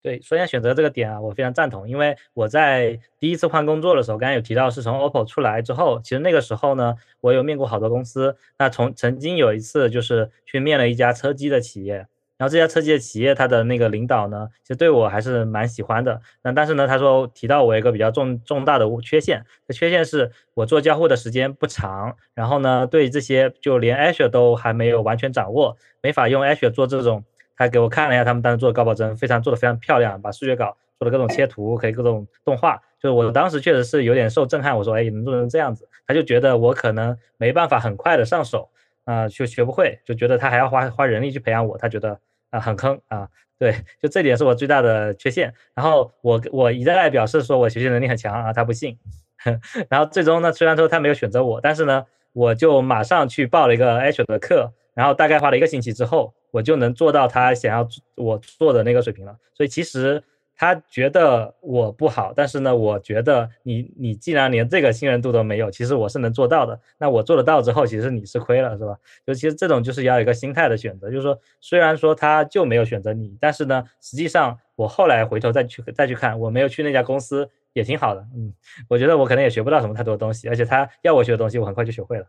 [0.00, 12.06] 对，首先选择这个点啊，我非常赞同，因为我在第一次换工作的时候，刚才有提到是从 OPPO 出来之后，其实那个时候呢，我有面过好多公司，那从曾经有一次就是去面了一家车机的企业。
[12.38, 16.20] 然后这家车机的企业，他的那个领导呢，其实对我还是蛮喜欢的。
[16.42, 27.24] 那但是呢，他说提到我一个比较重重大的缺陷，这缺陷是我做交互的时间不长，然后呢，对这些就连 Azure 都还没有完全掌握，没法用 Azure 做这种。
[27.56, 32.80] 他给我看了一下他们当时做的高保真，非常做的非常漂亮，把数学稿做了各种切图，可以各种动画。
[33.00, 35.88] 就是我当时确实是有点受震撼，我说哎，能做成这样子？
[36.06, 38.68] 他就觉得我可能没办法很快的上手，
[39.08, 42.20] 啊，就学不会，就觉得他还要花花人力去培养我，他觉得。
[42.50, 43.28] 啊，很坑啊！
[43.58, 45.52] 对，就这点是我最大的缺陷。
[45.74, 48.98] 然后我我一再表示说我学习能力很强啊，他不信。
[49.90, 59.36] 然后最终呢，虽然说他没有选择我，但是呢，我就马上去报了一个 H 的课，然后大概花了一个星期之后，我就能做到他想要我做的那个水平了。
[59.52, 60.24] 所以其实。
[60.60, 66.80] 他觉得我不好，但是呢，我觉得你你既然连这个信任度都没有，其实我是能做到的。
[66.98, 68.98] 那我做得到之后，其实你是亏了，是吧？
[69.24, 78.26] 就其实这种就是要有一个心态的选择，就是说，虽然说他就没有选择你，但是呢，实际上我后来回头再去再去看，我没有去那家公司也挺好的。
[78.34, 78.52] 嗯，
[78.88, 82.26] 我觉得我可能也学不到什么太多东西，而且他要我学的东西，我很快就学会了。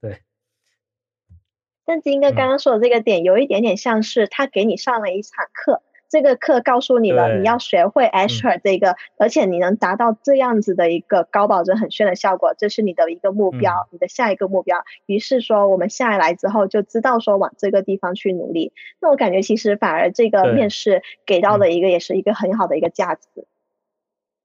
[0.00, 0.18] 对。
[1.84, 5.82] 但金哥刚刚说的这个点，有一点点像是他给你上了一场课。
[6.12, 14.76] 这个课告诉你了，你要学会 Azure 这个，而且你能达到这样子的一个高保真很炫的效果，这是你的一个目标，你的下一个目标。
[15.06, 18.74] 于是说，我们下来之后就知道说往这个地方去努力。
[19.00, 23.46] 那我感觉其实反而这个面试给到的一个也是一个很好的一个价值。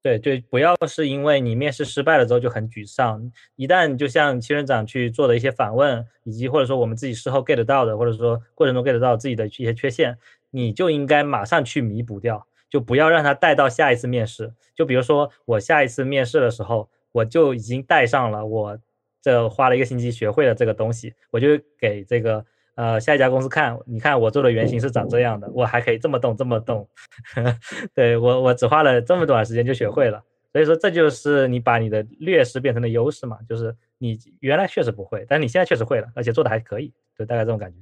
[0.00, 10.16] 对对，不要是因为你面试失败了之后就很沮丧，一旦就像七人长去做的一些反问，以及或者说我们自己事后 get 到的，或者说过程中 get 到自己的一些缺陷。
[10.50, 14.52] 你就应该马上去弥补掉，就不要让他带到下一次面试。
[14.74, 18.78] 就比如说我下一次面试的时候，我就已经带上了我
[19.20, 22.44] 这花了一个星期学会了这个东西，我就给这个
[22.76, 26.88] 呃下一家公司看，你看我做的原型是长这样的，我还可以这么动这么动，
[27.94, 30.22] 对我我只花了这么短时间就学会了。
[30.50, 37.78] 所以说这就是你把你的劣势变成了优势嘛，就是你原来确实不会，但你现在确实会了，而且做的还可以，就大概这种感觉。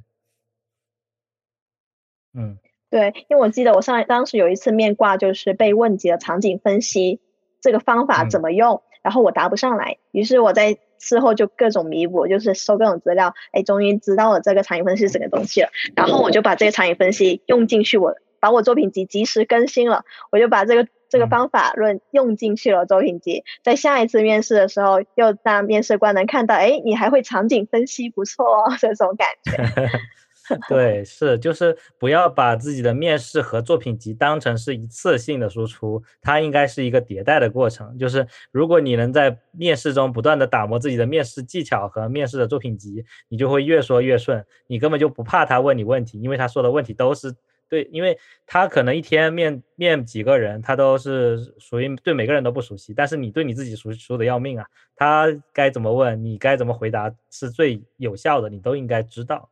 [2.36, 2.58] 嗯，
[2.90, 7.20] 对，因为我记得我上当时有一次面挂，就是被问及了场景分析
[7.60, 29.88] 这个方法怎么用，然后我答不上来，于是我在事后就各种弥补，就是搜各种资料，哎，终于知道了这个场景分析是什么东西了，然后我就把这个场景分析用进去，我把我作品集及时更新了，我就把这个这个方法论用进去了作品集，在下一次面试的时候，又让面试官能看到，哎，你还会场景分析，不错哦，这种感觉。
[30.68, 37.98] 对，是就是不要把自己的面试和作品集当成是一次性的输出，它应该是一个迭代的过程。
[37.98, 47.34] 就是如果你能在面试中不断的打磨自己的面试技巧和面试的作品集，你就会越说越顺，你根本就不怕他问你问题，因为他说的问题都是
[47.68, 48.16] 对，因为
[48.46, 59.50] 他可能一天面面几个人，他都是属于对每个人都不熟悉，但是你对你自己熟熟的要命啊，他该怎么问，你该怎么回答是最有效的，你都应该知道。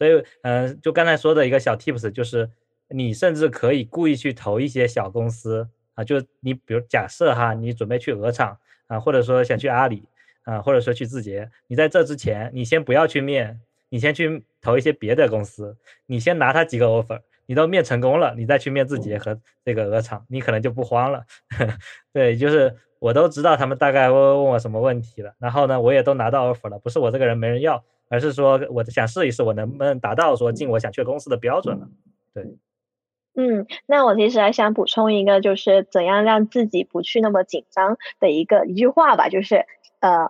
[0.00, 2.48] 所以，嗯，就刚才说的一个小 tips，就是
[2.88, 10.08] 你甚至可以故意去投一些小公司啊，就你比如假设哈，你准备去鹅厂啊，或者说想去阿里
[10.44, 15.76] 啊，或者说去字节，你在这之前，你先不要去面，你先去投一些别的公司，
[16.06, 21.26] 你先拿他几个 offer，你都面成功了，你再去面字节和这个鹅厂，你可能就不慌了。
[22.14, 27.84] 对，就是我都知道他们大概会问我什么问题了，然后呢，我也都拿到 offer 了，不是我这个人没人要。
[28.10, 31.88] 而是说我想试一试我能不能达到说进我想去的公司的标准呢。
[32.34, 32.44] 对，
[33.34, 39.64] 嗯，那我其实还想补充一个，就是怎样让自己不去那么紧张的一个一句话吧，就是
[40.00, 40.28] 呃，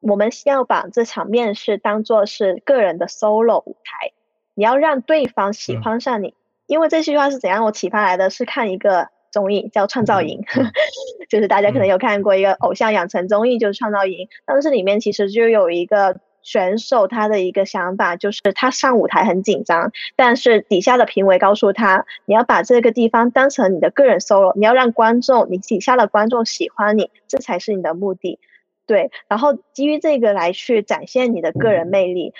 [0.00, 4.12] 我们需要把这场面试当做是个人的 solo 舞台，
[4.54, 6.34] 你要让对方喜欢上你。
[6.66, 8.30] 因为这句话是怎样我启发来的？
[8.30, 10.40] 是看一个综艺叫《创造营》，
[11.28, 14.26] 就是大家可能有看过一个偶像养成综艺，就是《创造营》。
[14.46, 28.38] 当时里面其实就有一个选手，他的一个想法就是他上舞台很紧张，但是底下的评委告诉他，你要把这个地方当成你的个人 solo，你要让观众，你底下的观众喜欢你，这才是你的目的。
[28.86, 32.34] 对，然后基于这个来去展现你的个人魅力。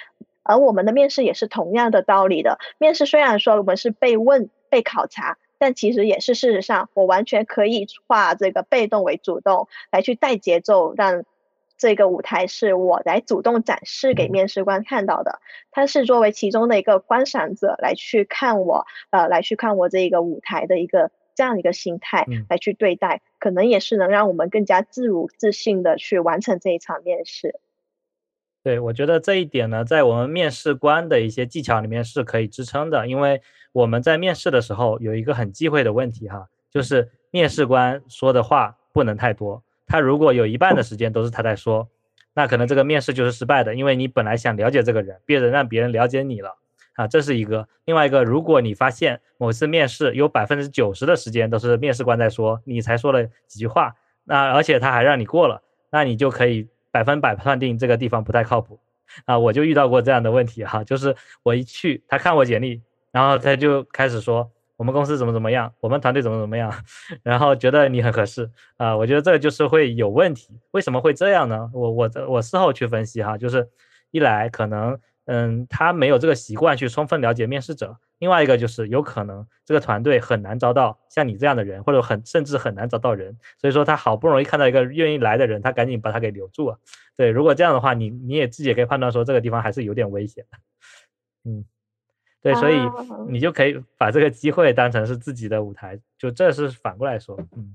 [0.47, 2.59] 而我们的面试也是同样的道理的。
[2.77, 11.25] 面试虽然说我们是被问、被考察，但其实也是事实上，我完全可以化这个被动为主动，来去带节奏，让
[11.77, 15.41] 这个舞台是我来主动展示给面试官看到的。
[15.71, 27.59] 他是作为其中的一个观赏者来去看我，呃，来去看我这一个舞台的一个这样一个心态来去对待，可能也是能让我们更加自如自信的去完成这一场面试。
[28.63, 39.63] 对，我觉得这一点呢，在我们面试官的一些技巧里面是可以支撑的，因为我们在面试的时候有一个很忌讳的问题哈，就是面试官说的话不能太多。
[39.87, 41.89] 他如果有一半的时间都是他在说，
[42.35, 46.57] 那可能这个面试就是失败的，因为你本来想了解这个人，别人让别人了解你了
[46.95, 47.69] 啊，这是一个。
[47.85, 56.69] 另外一个，如果你发现某次面试有百分之九十的时间都是面试官在说，你才说了几句话，那而且他还让你过了，那你就可以。
[56.95, 58.79] 百分百判定这个地方不太靠谱
[59.25, 59.37] 啊！
[59.37, 62.81] 我就遇到过这样的问题哈，就是我一去，他看我简历，
[63.11, 66.73] 然后他就开始说我们公司怎么怎么样，我们团队怎么怎么样，
[67.23, 70.59] 然后觉得你很合适啊，我觉得这个就是会有问题。
[70.73, 71.71] 为什么会这样呢？
[71.73, 73.69] 我我这我事后去分析哈，就是
[74.11, 77.97] 一来可能嗯他没有这个习惯去充分了解面试者。
[78.21, 86.79] 另外一个就是有可能这个团队很难招到像你这样的人，或者很甚至很难找到人，所以说他好不容易看到一个愿意来的人，他赶紧把他给留住了。
[87.17, 90.59] 对，如果这样的话，你你也自己也可以判断说这个地方还是有点危险的。
[91.45, 91.65] 嗯，
[92.45, 92.77] 对，所以
[93.29, 97.37] 你就可以把这个机会当成是自己的舞台，就这是反过来说。
[97.57, 97.75] 嗯，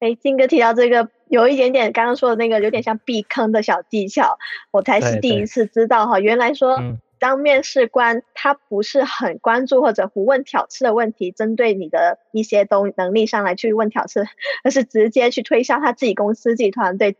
[0.00, 4.36] 哎，金哥提到这个有一点点刚刚说的那个有点像避坑的小技巧，
[4.70, 6.78] 我才是第一次知道哈，原来说。
[7.18, 14.26] 当面试官他不是很关注或者不问挑刺的问题，针对你的一些东能力上来去问挑刺，
[14.62, 17.16] 而是直接去推销他自己公司自己团队，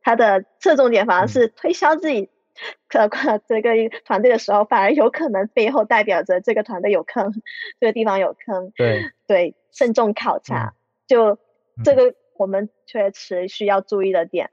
[0.00, 2.30] 他的侧重点反而是推销自己
[2.88, 3.70] 可这个
[4.04, 7.32] 团队的时候，反而有可能背后代表着这个团队有坑，
[7.80, 8.72] 这个地方有坑。
[8.76, 10.74] 对对，慎重考察，
[11.06, 11.38] 就
[11.84, 14.50] 这个我们确实需要注意的点，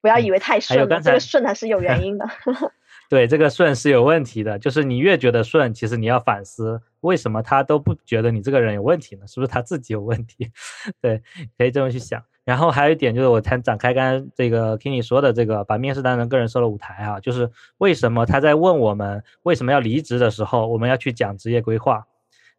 [0.00, 2.28] 不要以为太顺了，这个顺还是有原 因的。
[3.08, 9.26] 对这个顺是有问题的，就是你越觉得顺，其实你要反思，为什么他都不觉得你这个人有问题呢？
[9.26, 10.52] 是不是他自己有问题？
[11.02, 11.20] 对，
[11.58, 12.22] 可以这么去想。
[12.50, 17.48] 然后还有一点就是，我才展开刚刚这个听你说的这个，把面试当成个人 solo 舞台啊，就是
[17.78, 22.04] 为什么他在问我们为什么要离职的时候，我们要去讲职业规划？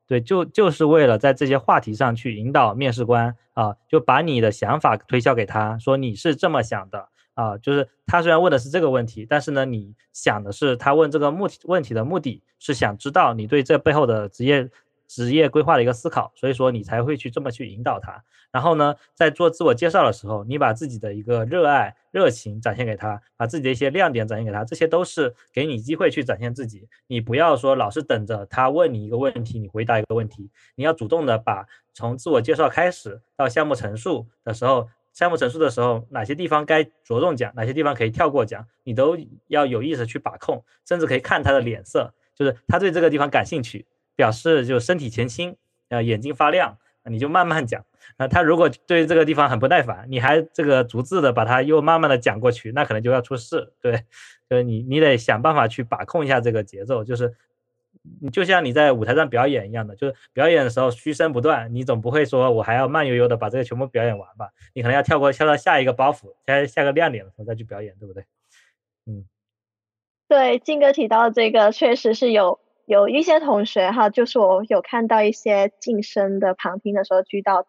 [0.08, 7.10] 对，就就是为了在这些话题上去引导面试官啊，就把你的想法推销给他，说你是这么想的。
[7.34, 14.70] 啊，就是他虽然问的是这个问题，但是呢，你想的是他问这个目问题的目的是想知道你对这背后的职业
[15.12, 18.24] 职业规划的一个思考，所以说你才会去这么去引导他。
[18.50, 26.88] 然后呢，在做自我介绍的时候，你把自己的一个热爱热情展现给他，把自己的一些亮点展现给他，这些都是给你机会去展现自己。
[27.08, 34.88] 你不要说老是等着他问你一个问题，你回答一个问题，你要主动的把从自我介绍开始到项目陈述的时候。
[35.14, 43.86] 项目陈述的时候，哪些地方该着重讲，哪些地方可以跳过讲，你都要有意识去把控，甚至可以看他的脸色，就是他对这个地方感兴趣，
[44.22, 45.56] 表示就身体前倾，
[45.90, 47.84] 呃，眼睛发亮，你就慢慢讲。
[48.20, 53.74] 那他如果对这个地方很不耐烦，你还这个逐字的把它又慢慢的讲过去，那可能就要出事。
[53.82, 54.04] 对，
[54.48, 57.34] 就是你你得想办法去把控一下这个节奏，就是。
[58.20, 64.50] 你就像你在舞台上表演一样的，就是表演的时候嘘声不断，你总不会说我还要慢悠悠的把这个全部表演完吧？
[64.74, 68.26] 你可能要跳过跳到下一个包袱，下下个亮点的时候再去表演，对不对？
[69.06, 69.26] 嗯，
[70.28, 72.60] 对，金哥提到这个确实是有
[72.92, 77.66] 有一些同学哈，就是我有看到一些晋升的旁听的时候遇到，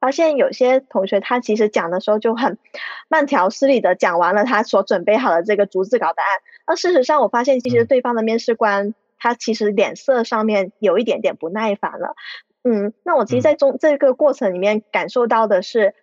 [0.00, 2.58] 发现有些同学他其实讲的时候就很
[3.08, 6.28] 慢条斯理的讲完了他所准备好的这个逐字稿答案，
[6.66, 8.94] 那事实上我发现其实对方的面试官。
[9.18, 12.14] 他其实脸色上面有一点点不耐烦了，
[12.64, 15.94] 嗯，那我其实，在中这个过程里面感受到的是，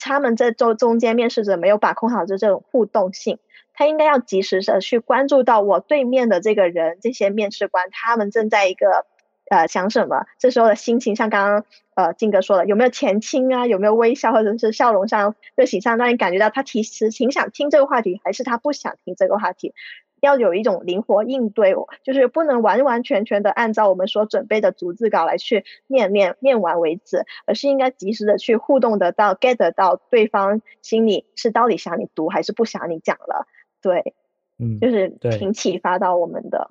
[0.00, 3.38] 他们在中中间面试者没有把控好这这种互动性。
[3.80, 9.06] 他应该要及时的去关注到我对面的这个人，这些面试官他们正在一个
[9.50, 11.64] 呃想什么，这时候的心情，像刚刚
[11.94, 19.72] 呃金哥说的，有没有前倾啊，有没有微笑，或者是笑容上、热情上，让你感觉到他其实挺想听这个话题，还是他不想听这个话题。
[20.20, 21.74] 要有一种灵活应对，
[22.04, 33.46] 就是不能完完全全的按照我们所准备的逐字稿来去念念念完为止，而是应该及时的去互动得到 get 到对方心里是到底想你读还是不想你讲了。
[33.82, 34.14] 对，
[34.58, 35.08] 嗯，就是
[35.38, 36.70] 挺启发到我们的。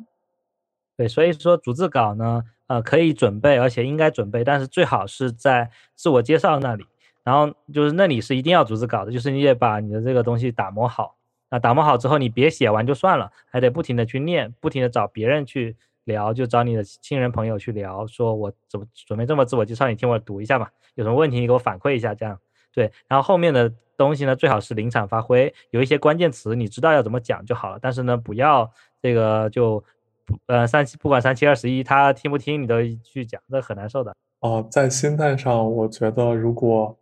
[0.96, 6.86] 对，所以说逐字稿呢，呃，可以准备，而且应该准备，但是最好是在自我介绍那里，
[7.24, 11.16] 然后就是那里是一定要逐字稿的，就是你也把你的这个东西打磨好。
[11.52, 22.40] 那打磨好之后，你别写完就算了，还得不停的去念，不停的找别人去聊，就找你的亲人朋友去聊，说我怎么准备这么自我介绍，你听我读一下嘛，有什么问题你给我反馈一下，这样
[22.72, 22.92] 对。
[23.08, 29.84] 然后后面的东西呢，最好是临场发挥，有一些关键词你知道要怎么讲就好了，但是呢，不要这个就
[30.48, 34.16] 呃三七不管三七二十一，他听不听你都去讲，这很难受的。
[34.40, 36.96] 哦，在心态上，我觉得如果。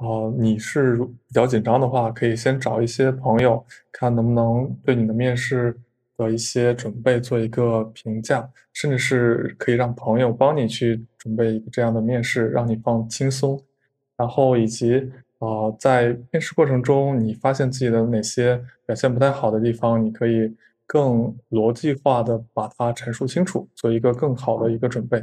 [0.00, 5.76] 哦，你是比较紧张的话，可以先找一些朋友，看能不能对你的面试
[6.16, 13.60] 的一些准备做一个评价，甚至是可以让朋友帮你去准备一个这样的面试，让你放轻松。
[14.16, 25.18] 然后以及啊，在面试过程中，你发现自己的哪些表现不太好的地方，你可以更逻辑化的把它陈述清楚，做一个更好的一个准备。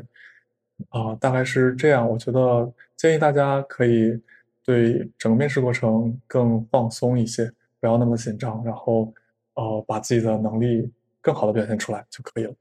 [0.90, 2.10] 啊，大概是这样。
[2.10, 4.22] 我觉得建议大家可以。
[4.68, 7.46] 对整个面试过程更放松一些，
[7.80, 9.14] 不要那么紧张，然后，
[9.54, 10.92] 呃，把自己的能力
[11.22, 12.56] 更好的表现出来就可以了。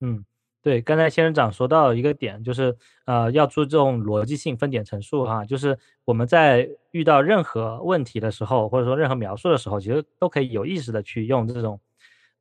[0.00, 0.24] 嗯，
[0.68, 11.80] 对，刚才仙人掌说到一个点，就是呃，要注重逻辑性分点陈述哈，就是我们在遇到任何问题的时候，或者说任何描述的时候，其实都可以有意识的去用这种，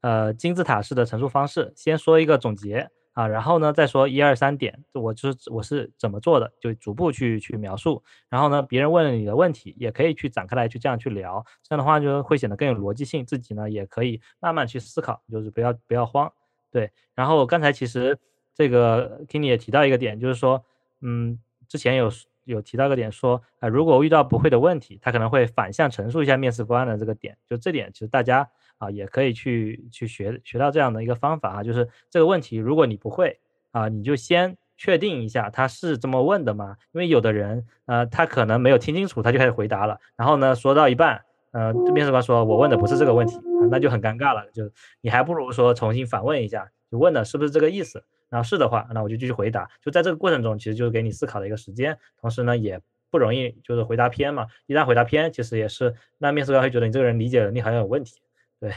[0.02, 2.90] 呃，金字塔式的陈述方式，先说一个总结。
[3.14, 8.04] 啊，然后呢，再说一二三点，我就是我是怎么做的，就逐步去去描述。
[8.30, 16.32] 然后呢，别人问了你的问题，也可以去展开来去这样去聊，这样的话就会显得更有逻辑性，自己呢也可以慢慢去思考，就是不要不要慌。
[16.72, 18.18] 对，然后刚才其实
[18.54, 20.64] 这个 Kenny 也提到一个点，就是说，
[21.02, 21.38] 嗯，
[21.68, 22.12] 之前有
[22.46, 28.50] 有提到个点，说啊，如果遇到不会的问题，他可能会反向陈述一下面试官的这个点，就这点其实大家。
[28.80, 33.40] 啊，也可以去去学学到这样的一个方法啊，就是这个问题，如果你不会
[33.72, 36.78] 啊，你就先确定一下他是这么问的吗？
[36.92, 43.38] 因为有的人呃，他可能没有听清楚，他就开始回答了，然后呢，说到一半，呃，面试官说我问的不是这个问题，
[43.72, 44.70] 那就很尴尬了，就
[45.02, 48.04] 你还不如说重新反问一下，就问的是不是这个意思？
[48.30, 49.70] 然后是的话，那我就继续回答。
[49.82, 52.80] 就在这个过程中，其实就是给你思考的一个时间，同时呢，也
[53.10, 54.48] 不容易就是回答偏嘛。
[54.66, 58.22] 一旦回答偏，其实也是那面试官会觉得你这个人理解能力好像有问题。
[58.60, 58.70] 对，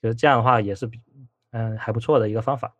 [0.00, 1.00] 就是这样的话，也是比
[1.50, 2.74] 嗯还不错的一个方法。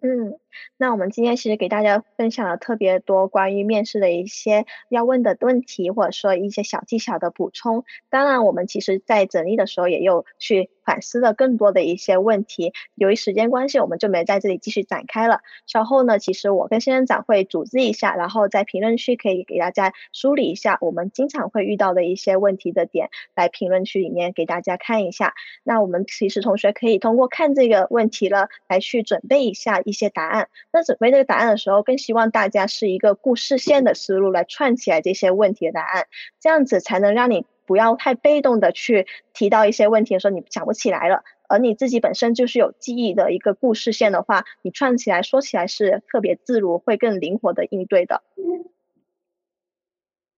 [0.00, 0.38] 嗯，
[0.76, 7.84] 那我们今天其实给大家分享了特别多关于面试的一些要问的问题，或者说一些小技巧的补充。
[8.10, 10.70] 当然，我们其实在整理的时候也有去。
[10.88, 15.40] 反思了更多的一些问题，由于时间关系，我们就没在这里继续展开了。
[15.66, 25.34] 稍后呢，其实我跟仙人掌会组织一下，然后在评论区可以给大家梳理一下我们经常会遇到的一些问题的点，来评论区里面给大家看一下。
[25.62, 36.06] 那我们其实同学可以通过看这个问题了，来去准备一下一些答案那准备这个答案的时候，更希望大家是一个故事线的思路来串起来这些问题的答案，
[36.40, 37.46] 这样子才能让你。
[37.68, 48.22] 不要太被动的去提到一些问题的时候，你想不起来了，而你自己本身就是有记忆的一个故事线的话，你串起来说起来是特别自如，会更灵活的应对的。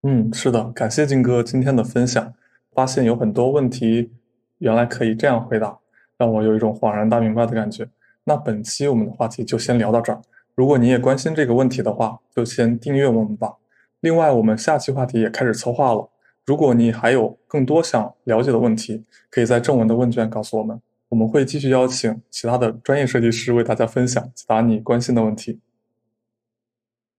[0.03, 2.35] 嗯，是的，感谢金哥今天的分享，
[2.73, 4.11] 发现有很多问题
[4.59, 5.79] 原来可以这样回答，
[6.19, 7.89] 让我有一种恍然大明白的感觉。
[8.25, 10.21] 那本期我们的话题就先聊到这儿，
[10.55, 13.57] 如果你也关心这个问题的话，就先订阅我们吧。
[14.01, 16.09] 另外，我们下期话题也开始策划了。
[16.47, 25.61] 如果你还有更多想了解的问题，可以在正文的问卷告诉我们，我们会继续邀请其他的专业设计师为大家分享解答你关心的问题。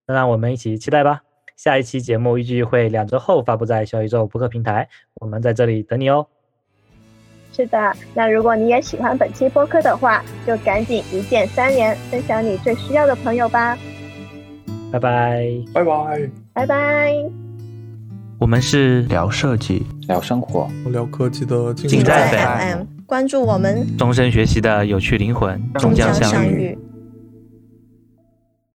[0.06, 1.22] 那让我们一起期待吧！
[1.56, 6.26] 下一期节目预计会两周后发布在小宇宙播客平台，我们在这里等你哦。
[7.54, 13.76] 是的，那如果你也喜欢本期播客的话，就赶紧一键三连，分享你最需要的朋友吧。
[14.90, 17.14] 拜拜，拜拜，拜拜。
[18.38, 26.76] 我们是聊设计、聊生活、聊科技的尽在 FM，关注我们，终身学习的有趣灵魂，终将相遇。